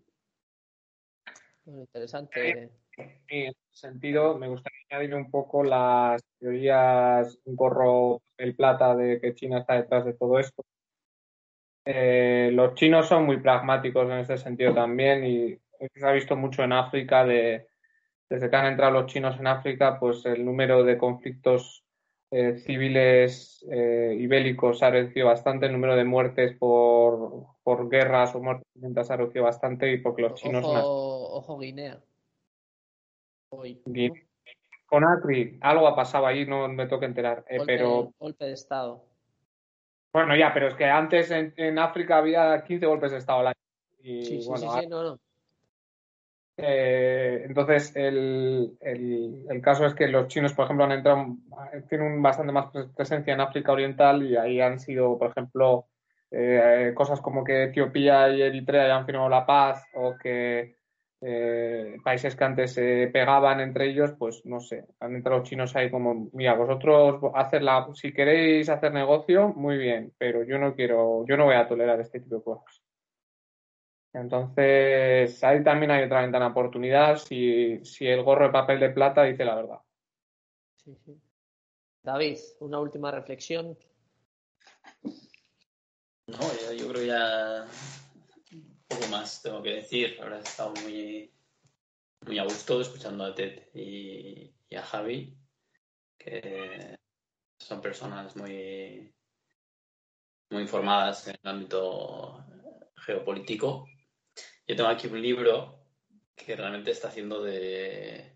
[1.66, 2.70] Bueno, interesante.
[2.98, 9.20] En ese sentido, me gustaría añadir un poco las teorías, un gorro, el plata de
[9.20, 10.64] que China está detrás de todo esto.
[11.84, 16.64] Eh, los chinos son muy pragmáticos en ese sentido también y se ha visto mucho
[16.64, 17.68] en África de,
[18.30, 21.84] desde que han entrado los chinos en África, pues el número de conflictos
[22.32, 28.34] eh, civiles eh, y bélicos ha reducido bastante, el número de muertes por, por guerras
[28.36, 30.66] o muertes violentas ha reducido bastante y porque los chinos...
[30.66, 32.02] Ojo, ojo Guinea.
[34.86, 38.12] Con Acri, algo ha pasado ahí, no me toca enterar, eh, golpe, pero...
[38.18, 39.06] Golpe de Estado.
[40.12, 43.48] Bueno, ya, pero es que antes en, en África había 15 golpes de Estado al
[43.48, 43.56] año.
[44.00, 45.20] Y, sí, sí, bueno, sí, sí, no, no.
[46.58, 51.36] Eh, entonces, el, el, el, caso es que los chinos, por ejemplo, han entrado,
[51.90, 55.88] tienen bastante más presencia en África Oriental y ahí han sido, por ejemplo,
[56.32, 60.76] eh, cosas como que Etiopía y Eritrea ya han firmado la paz o que
[61.22, 65.76] eh, países que antes se pegaban entre ellos, pues no sé, han entrado los chinos
[65.76, 71.26] ahí como, mira, vosotros hacerla, si queréis hacer negocio, muy bien, pero yo no quiero,
[71.28, 72.85] yo no voy a tolerar este tipo de cosas.
[74.16, 78.90] Entonces, ahí también hay otra ventana de oportunidad si, si el gorro de papel de
[78.92, 79.80] plata dice la verdad.
[80.78, 81.20] Sí, sí.
[82.02, 83.78] David, una última reflexión.
[86.28, 87.66] No, yo, yo creo que ya
[88.88, 90.18] poco más tengo que decir.
[90.22, 91.30] Ahora he estado muy,
[92.26, 95.38] muy a gusto escuchando a Ted y, y, a Javi,
[96.18, 96.96] que
[97.60, 99.14] son personas muy,
[100.52, 102.46] muy informadas en el ámbito
[102.96, 103.88] geopolítico.
[104.68, 105.80] Yo tengo aquí un libro
[106.36, 108.36] que realmente está haciendo de.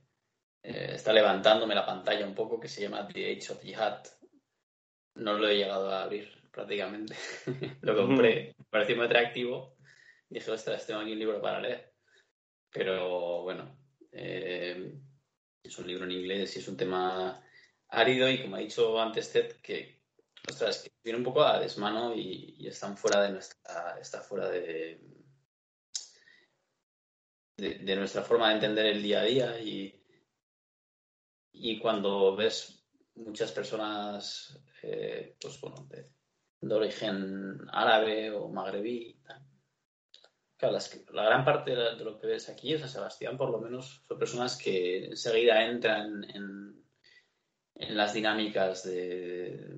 [0.61, 4.03] Eh, está levantándome la pantalla un poco, que se llama The Age of Jihad.
[5.15, 7.15] No lo he llegado a abrir prácticamente.
[7.81, 9.75] lo compré, me pareció muy atractivo.
[10.29, 11.93] Dije, ostras, tengo aquí un libro para leer.
[12.71, 13.75] Pero bueno,
[14.11, 14.93] eh,
[15.63, 17.43] es un libro en inglés y es un tema
[17.87, 20.03] árido y como ha dicho antes Ted, que,
[20.47, 24.47] ostras, que viene un poco a desmano y, y están fuera de nuestra, está fuera
[24.49, 25.01] de,
[27.59, 30.01] de, nuestra forma de entender el día a día y,
[31.51, 32.85] y cuando ves
[33.15, 39.19] muchas personas eh, pues de, origen árabe o magrebí
[40.61, 44.19] la gran parte de, lo que ves aquí o sea, Sebastián por lo menos son
[44.19, 46.83] personas que enseguida entran en,
[47.75, 49.77] en las dinámicas de,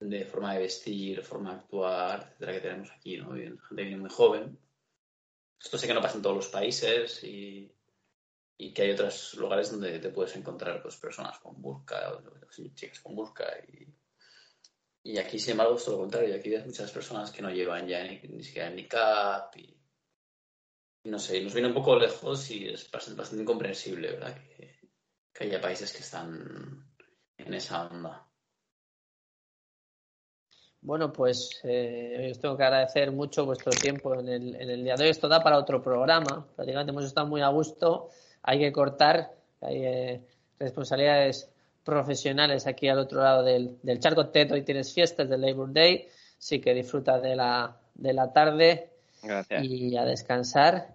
[0.00, 3.32] de, forma de vestir, forma de actuar, etcétera, que tenemos aquí, ¿no?
[3.32, 4.58] Gente que viene muy joven
[5.60, 7.70] esto sé que no pasa en todos los países y,
[8.56, 12.20] y que hay otros lugares donde te puedes encontrar pues, personas con burka,
[12.74, 13.46] chicas con burka.
[13.68, 13.94] Y,
[15.10, 16.34] y, aquí, sin embargo, es todo lo contrario.
[16.34, 19.76] Aquí ves muchas personas que no llevan ya ni, ni siquiera ni cap y,
[21.04, 24.34] y, no sé, nos viene un poco lejos y es bastante, bastante incomprensible, ¿verdad?
[24.34, 24.80] Que,
[25.32, 26.94] que, haya países que están
[27.36, 28.27] en esa onda.
[30.80, 34.94] Bueno, pues eh, os tengo que agradecer mucho vuestro tiempo en el, en el día
[34.94, 35.10] de hoy.
[35.10, 36.46] Esto da para otro programa.
[36.54, 38.10] Prácticamente hemos estado muy a gusto.
[38.42, 39.32] Hay que cortar.
[39.60, 40.20] Hay eh,
[40.58, 41.50] responsabilidades
[41.84, 44.28] profesionales aquí al otro lado del, del charco.
[44.28, 46.06] Ted, hoy tienes fiestas del Labor Day.
[46.38, 48.90] Así que disfruta de la, de la tarde.
[49.22, 49.64] Gracias.
[49.64, 50.94] Y a descansar.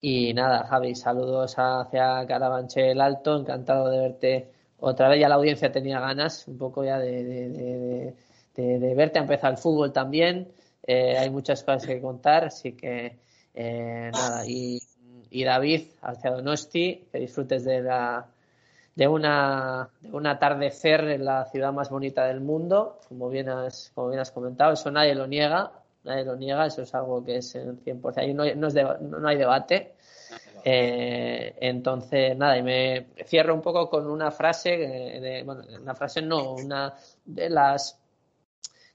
[0.00, 3.38] Y nada, Javi, saludos hacia Carabanchel Alto.
[3.38, 4.50] Encantado de verte
[4.80, 5.20] otra vez.
[5.20, 8.14] Ya la audiencia tenía ganas un poco ya de, de, de
[8.60, 9.18] de, verte.
[9.18, 10.52] Ha empezado el fútbol también.
[10.86, 13.18] Eh, hay muchas cosas que contar, así que
[13.54, 14.46] eh, nada.
[14.46, 14.80] Y,
[15.30, 18.26] y David, hacia Donosti, que disfrutes de la
[18.94, 23.92] de una de un atardecer en la ciudad más bonita del mundo, como bien has,
[23.94, 25.72] como bien has comentado, eso nadie lo niega,
[26.04, 29.28] nadie lo niega, eso es algo que es en 100%, ahí no, no, es no
[29.28, 29.94] hay debate.
[30.62, 36.20] Eh, entonces, nada, y me cierro un poco con una frase, de, bueno, una frase
[36.20, 36.94] no, una
[37.24, 37.99] de las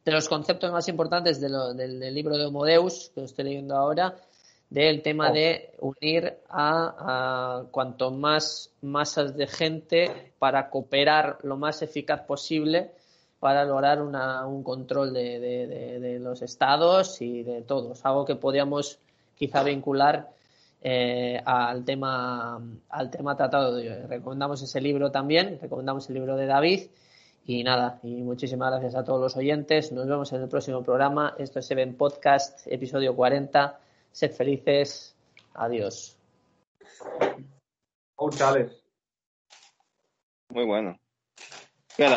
[0.05, 3.75] de los conceptos más importantes de lo, del, del, libro de Homodeus, que estoy leyendo
[3.75, 4.15] ahora,
[4.69, 5.33] del tema oh.
[5.33, 12.91] de unir a, a, cuanto más masas de gente para cooperar lo más eficaz posible
[13.39, 18.03] para lograr una, un control de, de, de, de, los estados y de todos.
[18.05, 18.99] Algo que podíamos
[19.35, 20.29] quizá vincular
[20.81, 24.07] eh, al tema al tema tratado de hoy.
[24.07, 26.89] Recomendamos ese libro también, recomendamos el libro de David
[27.45, 29.91] y nada, y muchísimas gracias a todos los oyentes.
[29.91, 31.35] Nos vemos en el próximo programa.
[31.37, 33.79] Esto es Seven Podcast, episodio 40.
[34.11, 35.15] Sed felices.
[35.53, 36.17] Adiós.
[38.15, 38.83] Oh, Chávez.
[40.49, 40.97] Muy bueno.